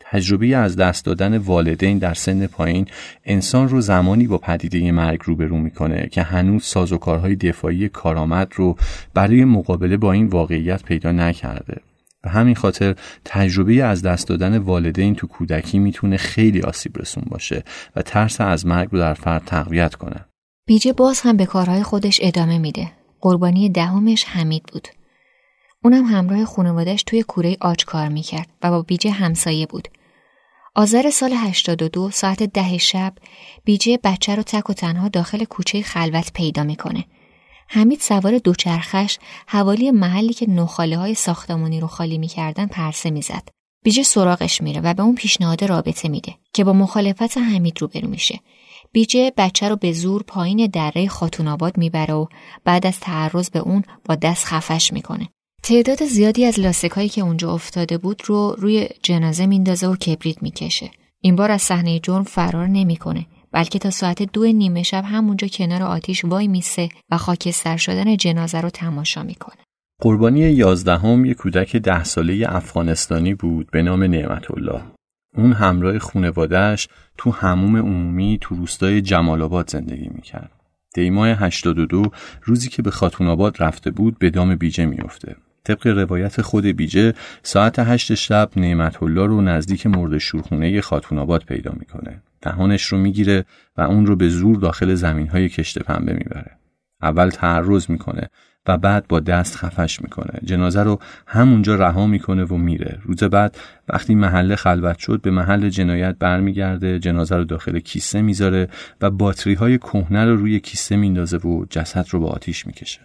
تجربه 0.01 0.57
از 0.57 0.77
دست 0.77 1.05
دادن 1.05 1.39
والدین 1.39 1.99
در 1.99 2.15
سن 2.15 2.47
پایین 2.47 2.87
انسان 3.25 3.69
رو 3.69 3.81
زمانی 3.81 4.27
با 4.27 4.39
پدیده 4.39 4.93
مرگ 4.93 5.21
روبرو 5.25 5.59
می‌کنه 5.59 6.09
که 6.13 6.23
هنوز 6.23 6.65
سازوکارهای 6.65 7.37
دفاعی 7.37 7.89
کارآمد 7.89 8.53
رو 8.55 8.77
برای 9.15 9.45
مقابله 9.45 9.97
با 9.97 10.13
این 10.13 10.27
واقعیت 10.27 10.83
پیدا 10.83 11.13
نکرده 11.13 11.81
به 12.23 12.31
همین 12.31 12.55
خاطر 12.55 12.95
تجربه 13.25 13.85
از 13.85 14.03
دست 14.03 14.29
دادن 14.29 14.59
والدین 14.59 15.15
تو 15.15 15.27
کودکی 15.27 15.79
می‌تونه 15.79 16.17
خیلی 16.17 16.61
آسیب 16.61 16.99
رسون 16.99 17.25
باشه 17.27 17.65
و 17.97 18.03
ترس 18.03 18.41
از 18.41 18.67
مرگ 18.67 18.89
رو 18.93 18.99
در 18.99 19.15
فرد 19.15 19.43
تقویت 19.47 19.95
کنه. 19.95 20.25
بیجه 20.67 20.93
باز 20.93 21.21
هم 21.21 21.37
به 21.37 21.47
کارهای 21.47 21.83
خودش 21.83 22.21
ادامه 22.23 22.59
میده. 22.59 22.91
قربانی 23.25 23.69
دهمش 23.69 24.25
حمید 24.25 24.63
بود. 24.73 24.89
اونم 25.85 26.05
همراه 26.05 26.45
خانوادش 26.45 27.03
توی 27.03 27.23
کوره 27.23 27.57
آج 27.61 27.85
کار 27.85 28.09
می‌کرد 28.09 28.49
و 28.63 28.71
با 28.71 28.83
بیجه 28.83 29.11
همسایه 29.11 29.67
بود. 29.67 29.89
آذر 30.75 31.11
سال 31.11 31.33
82 31.33 32.11
ساعت 32.11 32.43
ده 32.43 32.79
شب 32.79 33.15
بیجه 33.65 33.99
بچه 34.05 34.35
رو 34.35 34.43
تک 34.43 34.71
و 34.71 34.73
تنها 34.73 35.09
داخل 35.09 35.45
کوچه 35.45 35.83
خلوت 35.83 36.33
پیدا 36.33 36.63
می‌کنه. 36.63 37.05
حمید 37.69 38.01
سوار 38.01 38.39
دوچرخش 38.39 39.19
حوالی 39.47 39.91
محلی 39.91 40.33
که 40.33 40.51
نخاله 40.51 40.99
های 40.99 41.15
ساختمانی 41.15 41.81
رو 41.81 41.87
خالی 41.87 42.19
می‌کردن 42.19 42.67
پرسه 42.67 43.11
می‌زد. 43.11 43.49
بیجه 43.85 44.03
سراغش 44.03 44.63
میره 44.63 44.81
و 44.81 44.95
به 44.95 45.03
اون 45.03 45.15
پیشنهاد 45.15 45.65
رابطه 45.65 46.09
میده 46.09 46.35
که 46.53 46.65
با 46.65 46.73
مخالفت 46.73 47.39
حمید 47.39 47.81
روبرو 47.81 48.09
میشه. 48.09 48.41
بیجه 48.95 49.33
بچه 49.37 49.69
رو 49.69 49.77
به 49.77 49.93
زور 49.93 50.23
پایین 50.23 50.67
دره 50.67 51.09
خاتون 51.09 51.49
آباد 51.49 51.79
می‌بره 51.79 52.15
و 52.15 52.27
بعد 52.65 52.87
از 52.87 53.01
تعرض 53.01 53.51
به 53.51 53.59
اون 53.59 53.83
با 54.05 54.15
دست 54.15 54.47
خفش 54.47 54.93
می‌کنه. 54.93 55.29
تعداد 55.63 56.05
زیادی 56.05 56.45
از 56.45 56.61
لاستیکایی 56.61 57.09
که 57.09 57.21
اونجا 57.21 57.53
افتاده 57.53 57.99
بود 57.99 58.23
رو 58.27 58.57
روی 58.59 58.89
جنازه 59.03 59.47
میندازه 59.47 59.87
و 59.87 59.97
کبریت 59.97 60.43
می‌کشه. 60.43 60.91
این 61.21 61.37
بار 61.37 61.51
از 61.51 61.63
صحنه 61.63 61.99
جرم 61.99 62.23
فرار 62.23 62.67
نمی‌کنه 62.67 63.27
بلکه 63.53 63.79
تا 63.79 63.91
ساعت 63.91 64.23
دو 64.23 64.45
نیمه 64.45 64.83
شب 64.83 65.05
همونجا 65.05 65.49
کنار 65.49 65.83
آتیش 65.83 66.25
وای 66.25 66.49
میسه 66.49 66.89
و 67.11 67.19
خاکستر 67.19 67.77
شدن 67.77 68.17
جنازه 68.17 68.61
رو 68.61 68.71
تماشا 68.71 69.23
می‌کنه. 69.23 69.65
قربانی 70.01 70.41
یازدهم 70.41 71.25
یک 71.25 71.37
کودک 71.37 71.77
ده 71.77 72.05
ساله 72.05 72.47
افغانستانی 72.49 73.35
بود 73.35 73.71
به 73.71 73.83
نام 73.83 74.03
نعمت 74.03 74.51
الله. 74.51 74.83
اون 75.35 75.53
همراه 75.53 75.99
خونوادهش 75.99 76.89
تو 77.19 77.31
هموم 77.31 77.77
عمومی 77.77 78.39
تو 78.41 78.55
روستای 78.55 79.01
جمال 79.01 79.43
آباد 79.43 79.71
زندگی 79.71 80.11
می‌کرد. 80.15 80.51
دیمای 80.95 81.31
82 81.31 82.11
روزی 82.43 82.69
که 82.69 82.83
به 82.83 82.91
خاتون 82.91 83.27
آباد 83.27 83.63
رفته 83.63 83.91
بود 83.91 84.19
به 84.19 84.31
دام 84.31 84.57
بیجه 84.57 84.87
میفته. 84.87 85.37
طبق 85.65 85.87
روایت 85.87 86.43
خود 86.43 86.67
بیجه 86.67 87.15
ساعت 87.43 87.79
هشت 87.79 88.15
شب 88.15 88.51
نعمت 88.57 89.03
الله 89.03 89.27
رو 89.27 89.41
نزدیک 89.41 89.87
مرد 89.87 90.19
شورخونه 90.19 90.81
خاتون 90.81 91.19
آباد 91.19 91.45
پیدا 91.45 91.73
می‌کنه. 91.81 92.23
دهانش 92.43 92.85
رو 92.85 92.99
می‌گیره 92.99 93.45
و 93.77 93.81
اون 93.81 94.07
رو 94.07 94.17
به 94.17 94.29
زور 94.29 94.57
داخل 94.57 94.95
زمین 94.95 95.29
های 95.29 95.49
کشت 95.49 95.79
پنبه 95.79 96.13
می‌بره. 96.13 96.51
اول 97.03 97.31
تعرض 97.31 97.91
می‌کنه 97.91 98.31
و 98.67 98.79
بعد 98.79 99.09
با 99.09 99.21
دست 99.21 99.57
خفش 99.57 100.03
می‌کنه. 100.03 100.41
جنازه 100.45 100.83
رو 100.83 100.99
همونجا 101.27 101.75
رها 101.75 102.07
می‌کنه 102.07 102.45
و 102.45 102.57
میره. 102.57 102.99
روز 103.03 103.25
بعد 103.25 103.59
وقتی 103.89 104.15
محله 104.15 104.57
خلوت 104.57 104.99
شد 104.99 105.21
به 105.21 105.31
محل 105.31 105.69
جنایت 105.69 106.17
برمیگرده. 106.19 106.99
جنازه 106.99 107.37
رو 107.37 107.45
داخل 107.45 107.81
کیسه 107.81 108.23
می‌ذاره 108.23 108.69
و 109.01 109.11
باتری 109.11 109.55
های 109.55 109.79
کهنه 109.79 110.25
رو 110.25 110.37
روی 110.37 110.61
کیسه 110.61 110.97
میندازه 110.97 111.37
و 111.37 111.65
جسد 111.71 112.07
رو 112.11 112.21
به 112.21 112.27
آتیش 112.27 112.67
می‌کشه. 112.67 113.01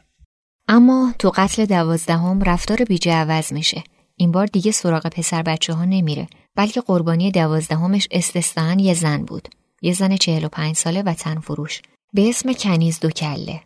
اما 0.68 1.14
تو 1.20 1.32
قتل 1.36 1.66
دوازدهم 1.66 2.44
رفتار 2.44 2.78
بیجه 2.78 3.14
عوض 3.14 3.54
میشه. 3.54 3.84
این 4.16 4.32
بار 4.32 4.46
دیگه 4.46 4.72
سراغ 4.72 5.08
پسر 5.08 5.42
بچه 5.42 5.74
ها 5.74 5.86
نمیره. 5.86 6.28
بلکه 6.56 6.82
قربانی 6.82 7.32
دوازدهمش 7.32 8.08
استثنان 8.12 8.80
یه 8.80 8.94
زن 8.94 9.26
بود. 9.26 9.48
یه 9.82 9.94
زن 9.94 10.16
45 10.16 10.76
ساله 10.76 11.02
و 11.02 11.14
تن 11.14 11.40
فروش. 11.40 11.82
به 12.14 12.30
اسم 12.30 12.54
کنیز 12.54 13.00
دو 13.00 13.10
کله 13.10 13.62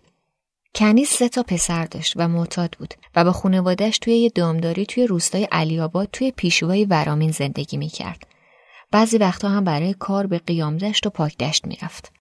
کنیز 0.76 1.10
سه 1.10 1.30
تا 1.30 1.44
پسر 1.44 1.86
داشت 1.86 2.14
و 2.16 2.28
معتاد 2.28 2.76
بود 2.80 2.94
و 3.16 3.24
با 3.24 3.32
خانوادهش 3.32 3.98
توی 3.98 4.18
یه 4.18 4.30
دامداری 4.30 4.86
توی 4.86 5.08
روستای 5.08 5.48
علیاباد 5.52 6.10
توی 6.14 6.32
پیشوای 6.32 6.86
ورامین 6.86 7.32
زندگی 7.32 7.78
می‌کرد. 7.78 8.28
بعضی 8.92 9.18
وقتا 9.18 9.50
هم 9.50 9.64
برای 9.64 9.94
کار 9.94 10.28
به 10.28 10.38
قیامدشت 10.38 11.08
و 11.08 11.10
پاکدشت 11.10 11.68
می‌رفت. 11.68 12.12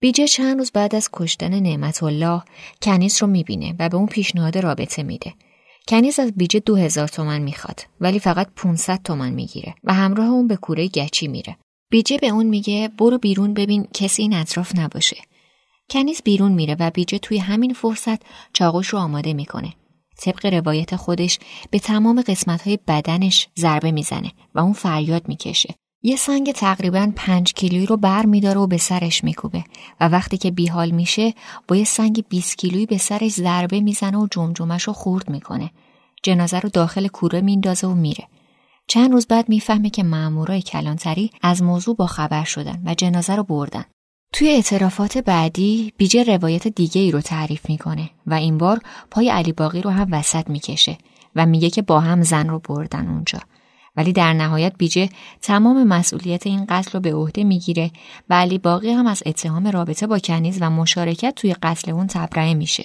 بیجه 0.00 0.26
چند 0.26 0.58
روز 0.58 0.70
بعد 0.70 0.94
از 0.94 1.08
کشتن 1.12 1.60
نعمت 1.60 2.02
الله 2.02 2.42
کنیز 2.82 3.22
رو 3.22 3.28
می‌بینه 3.28 3.74
و 3.78 3.88
به 3.88 3.96
اون 3.96 4.06
پیشنهاد 4.06 4.58
رابطه 4.58 5.02
میده. 5.02 5.34
کنیز 5.88 6.18
از 6.18 6.32
بیجه 6.36 6.60
دو 6.60 6.76
هزار 6.76 7.08
تومن 7.08 7.38
می‌خواد 7.38 7.86
ولی 8.00 8.18
فقط 8.18 8.48
500 8.56 9.02
تومن 9.02 9.30
می‌گیره 9.30 9.74
و 9.84 9.94
همراه 9.94 10.28
اون 10.28 10.48
به 10.48 10.56
کوره 10.56 10.88
گچی 10.88 11.28
میره. 11.28 11.56
بیجه 11.90 12.18
به 12.18 12.28
اون 12.28 12.46
میگه 12.46 12.88
برو 12.88 13.18
بیرون 13.18 13.54
ببین 13.54 13.88
کسی 13.94 14.22
این 14.22 14.34
اطراف 14.34 14.78
نباشه. 14.78 15.16
کنیز 15.90 16.22
بیرون 16.24 16.52
میره 16.52 16.76
و 16.78 16.90
بیجه 16.90 17.18
توی 17.18 17.38
همین 17.38 17.74
فرصت 17.74 18.22
چاقوش 18.52 18.88
رو 18.88 18.98
آماده 18.98 19.32
می‌کنه. 19.32 19.74
طبق 20.16 20.46
روایت 20.46 20.96
خودش 20.96 21.38
به 21.70 21.78
تمام 21.78 22.22
قسمت 22.22 22.62
های 22.62 22.78
بدنش 22.88 23.48
ضربه 23.58 23.90
می‌زنه 23.90 24.32
و 24.54 24.60
اون 24.60 24.72
فریاد 24.72 25.28
می‌کشه. 25.28 25.74
یه 26.02 26.16
سنگ 26.16 26.52
تقریبا 26.52 27.12
پنج 27.16 27.52
کیلویی 27.54 27.86
رو 27.86 27.96
بر 27.96 28.26
میداره 28.26 28.60
و 28.60 28.66
به 28.66 28.76
سرش 28.76 29.24
میکوبه 29.24 29.64
و 30.00 30.08
وقتی 30.08 30.38
که 30.38 30.50
بیحال 30.50 30.90
میشه 30.90 31.34
با 31.68 31.76
یه 31.76 31.84
سنگ 31.84 32.24
20 32.28 32.58
کیلویی 32.58 32.86
به 32.86 32.98
سرش 32.98 33.32
ضربه 33.32 33.80
می‌زنه 33.80 34.18
و 34.18 34.26
جمجمش 34.30 34.82
رو 34.82 34.92
خورد 34.92 35.30
می‌کنه. 35.30 35.70
جنازه 36.22 36.58
رو 36.60 36.68
داخل 36.68 37.08
کوره 37.08 37.40
میندازه 37.40 37.86
و 37.86 37.94
میره. 37.94 38.28
چند 38.88 39.12
روز 39.12 39.26
بعد 39.26 39.48
می‌فهمه 39.48 39.90
که 39.90 40.02
مامورای 40.02 40.62
کلانتری 40.62 41.30
از 41.42 41.62
موضوع 41.62 41.96
با 41.96 42.06
خبر 42.06 42.44
شدن 42.44 42.82
و 42.84 42.94
جنازه 42.94 43.36
رو 43.36 43.42
بردن. 43.42 43.84
توی 44.32 44.48
اعترافات 44.48 45.18
بعدی 45.18 45.92
بیجه 45.96 46.22
روایت 46.22 46.68
دیگه 46.68 47.00
ای 47.00 47.10
رو 47.10 47.20
تعریف 47.20 47.68
می‌کنه 47.68 48.10
و 48.26 48.34
این 48.34 48.58
بار 48.58 48.80
پای 49.10 49.30
علی 49.30 49.52
باقی 49.52 49.82
رو 49.82 49.90
هم 49.90 50.08
وسط 50.12 50.50
می‌کشه 50.50 50.98
و 51.36 51.46
میگه 51.46 51.70
که 51.70 51.82
با 51.82 52.00
هم 52.00 52.22
زن 52.22 52.48
رو 52.48 52.58
بردن 52.58 53.08
اونجا 53.08 53.38
ولی 53.96 54.12
در 54.12 54.32
نهایت 54.32 54.72
بیجه 54.78 55.08
تمام 55.42 55.84
مسئولیت 55.84 56.46
این 56.46 56.66
قتل 56.68 56.90
رو 56.92 57.00
به 57.00 57.14
عهده 57.14 57.44
می‌گیره 57.44 57.90
و 58.30 58.34
علی 58.34 58.58
باقی 58.58 58.90
هم 58.90 59.06
از 59.06 59.22
اتهام 59.26 59.66
رابطه 59.66 60.06
با 60.06 60.18
کنیز 60.18 60.58
و 60.60 60.70
مشارکت 60.70 61.34
توی 61.36 61.54
قتل 61.62 61.90
اون 61.90 62.06
تبرئه 62.06 62.54
میشه 62.54 62.84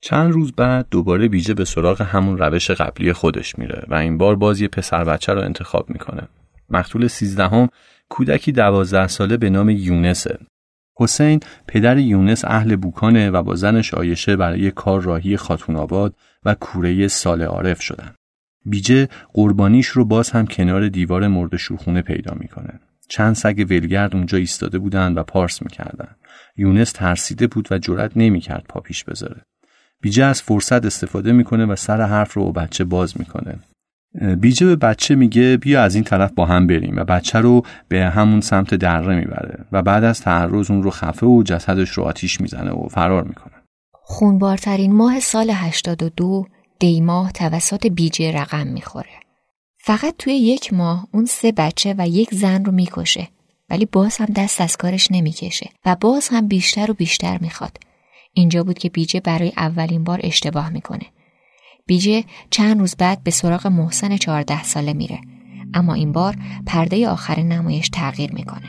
چند 0.00 0.32
روز 0.32 0.52
بعد 0.52 0.86
دوباره 0.90 1.28
بیجه 1.28 1.54
به 1.54 1.64
سراغ 1.64 2.02
همون 2.02 2.38
روش 2.38 2.70
قبلی 2.70 3.12
خودش 3.12 3.58
میره 3.58 3.84
و 3.88 3.94
این 3.94 4.18
بار 4.18 4.36
باز 4.36 4.60
یه 4.60 4.68
پسر 4.68 5.04
بچه 5.04 5.32
رو 5.32 5.40
انتخاب 5.40 5.90
می‌کنه. 5.90 6.28
مقتول 6.70 7.06
سیزدهم 7.06 7.68
کودکی 8.08 8.52
دوازده 8.52 9.06
ساله 9.06 9.36
به 9.36 9.50
نام 9.50 9.70
یونسه. 9.70 10.38
حسین 10.96 11.40
پدر 11.68 11.98
یونس 11.98 12.44
اهل 12.44 12.76
بوکانه 12.76 13.30
و 13.30 13.42
با 13.42 13.54
زنش 13.54 13.94
آیشه 13.94 14.36
برای 14.36 14.70
کار 14.70 15.02
راهی 15.02 15.36
خاتون 15.36 15.76
آباد 15.76 16.14
و 16.44 16.54
کوره 16.54 17.08
سال 17.08 17.42
عارف 17.42 17.82
شدن. 17.82 18.14
بیجه 18.66 19.08
قربانیش 19.32 19.86
رو 19.86 20.04
باز 20.04 20.30
هم 20.30 20.46
کنار 20.46 20.88
دیوار 20.88 21.28
مرد 21.28 21.56
شوخونه 21.56 22.02
پیدا 22.02 22.34
می‌کنه. 22.40 22.80
چند 23.08 23.34
سگ 23.34 23.66
ولگرد 23.70 24.16
اونجا 24.16 24.38
ایستاده 24.38 24.78
بودن 24.78 25.12
و 25.12 25.22
پارس 25.22 25.62
می‌کردن. 25.62 26.08
یونس 26.56 26.92
ترسیده 26.92 27.46
بود 27.46 27.68
و 27.70 27.78
جرأت 27.78 28.12
نمی‌کرد 28.16 28.64
پا 28.68 28.80
پیش 28.80 29.04
بذاره. 29.04 29.42
بیجه 30.00 30.24
از 30.24 30.42
فرصت 30.42 30.84
استفاده 30.84 31.32
می‌کنه 31.32 31.66
و 31.66 31.76
سر 31.76 32.00
حرف 32.00 32.32
رو 32.32 32.52
بچه 32.52 32.84
باز 32.84 33.18
می‌کنه. 33.18 33.58
بیجه 34.40 34.66
به 34.66 34.76
بچه 34.76 35.14
میگه 35.14 35.56
بیا 35.56 35.82
از 35.82 35.94
این 35.94 36.04
طرف 36.04 36.32
با 36.32 36.46
هم 36.46 36.66
بریم 36.66 36.96
و 36.96 37.04
بچه 37.04 37.38
رو 37.38 37.62
به 37.88 38.04
همون 38.04 38.40
سمت 38.40 38.74
دره 38.74 39.16
می‌بره 39.16 39.64
و 39.72 39.82
بعد 39.82 40.04
از 40.04 40.20
تعرض 40.20 40.70
اون 40.70 40.82
رو 40.82 40.90
خفه 40.90 41.26
و 41.26 41.42
جسدش 41.42 41.90
رو 41.90 42.02
آتیش 42.02 42.40
می‌زنه 42.40 42.70
و 42.70 42.88
فرار 42.88 43.24
می‌کنه. 43.24 43.52
خونبارترین 43.92 44.92
ماه 44.92 45.20
سال 45.20 45.50
82 45.50 46.46
دیماه 46.78 47.32
توسط 47.32 47.86
بیجه 47.86 48.32
رقم 48.32 48.66
می‌خوره. 48.66 49.10
فقط 49.78 50.14
توی 50.18 50.32
یک 50.32 50.72
ماه 50.72 51.08
اون 51.12 51.24
سه 51.24 51.52
بچه 51.52 51.94
و 51.98 52.08
یک 52.08 52.34
زن 52.34 52.64
رو 52.64 52.72
می‌کشه 52.72 53.28
ولی 53.70 53.86
باز 53.86 54.16
هم 54.16 54.28
دست 54.36 54.60
از 54.60 54.76
کارش 54.76 55.08
نمی‌کشه 55.10 55.70
و 55.86 55.96
باز 56.00 56.28
هم 56.28 56.48
بیشتر 56.48 56.90
و 56.90 56.94
بیشتر 56.94 57.38
می‌خواد. 57.40 57.78
اینجا 58.32 58.64
بود 58.64 58.78
که 58.78 58.88
بیجه 58.88 59.20
برای 59.20 59.52
اولین 59.56 60.04
بار 60.04 60.20
اشتباه 60.22 60.70
می‌کنه. 60.70 61.04
بیجه 61.86 62.24
چند 62.50 62.80
روز 62.80 62.96
بعد 62.96 63.22
به 63.22 63.30
سراغ 63.30 63.66
محسن 63.66 64.16
چهارده 64.16 64.62
ساله 64.62 64.92
میره 64.92 65.20
اما 65.74 65.94
این 65.94 66.12
بار 66.12 66.36
پرده 66.66 67.08
آخر 67.08 67.40
نمایش 67.40 67.88
تغییر 67.88 68.32
می‌کنه. 68.32 68.68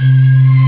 این 0.00 0.59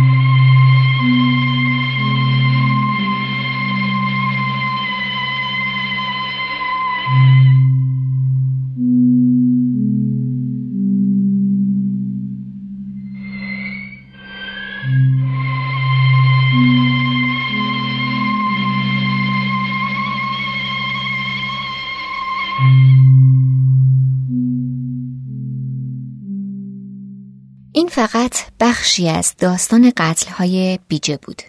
بخشی 28.83 29.09
از 29.09 29.35
داستان 29.39 29.93
های 30.39 30.79
بیجه 30.89 31.19
بود. 31.27 31.43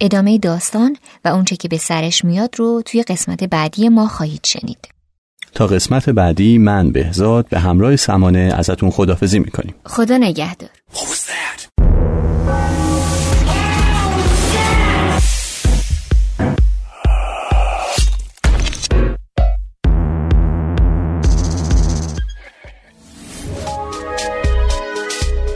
ادامه 0.00 0.38
داستان 0.38 0.96
و 1.24 1.28
اونچه 1.28 1.56
که 1.56 1.68
به 1.68 1.78
سرش 1.78 2.24
میاد 2.24 2.54
رو 2.56 2.82
توی 2.86 3.02
قسمت 3.02 3.44
بعدی 3.44 3.88
ما 3.88 4.08
خواهید 4.08 4.44
شنید. 4.44 4.88
تا 5.54 5.66
قسمت 5.66 6.10
بعدی 6.10 6.58
من 6.58 6.92
بهزاد 6.92 7.48
به 7.48 7.58
همراه 7.58 7.96
سمانه 7.96 8.52
ازتون 8.54 8.90
خدافزی 8.90 9.38
می‌کنیم. 9.38 9.74
خدا 9.84 10.16
نگهدار. 10.16 10.70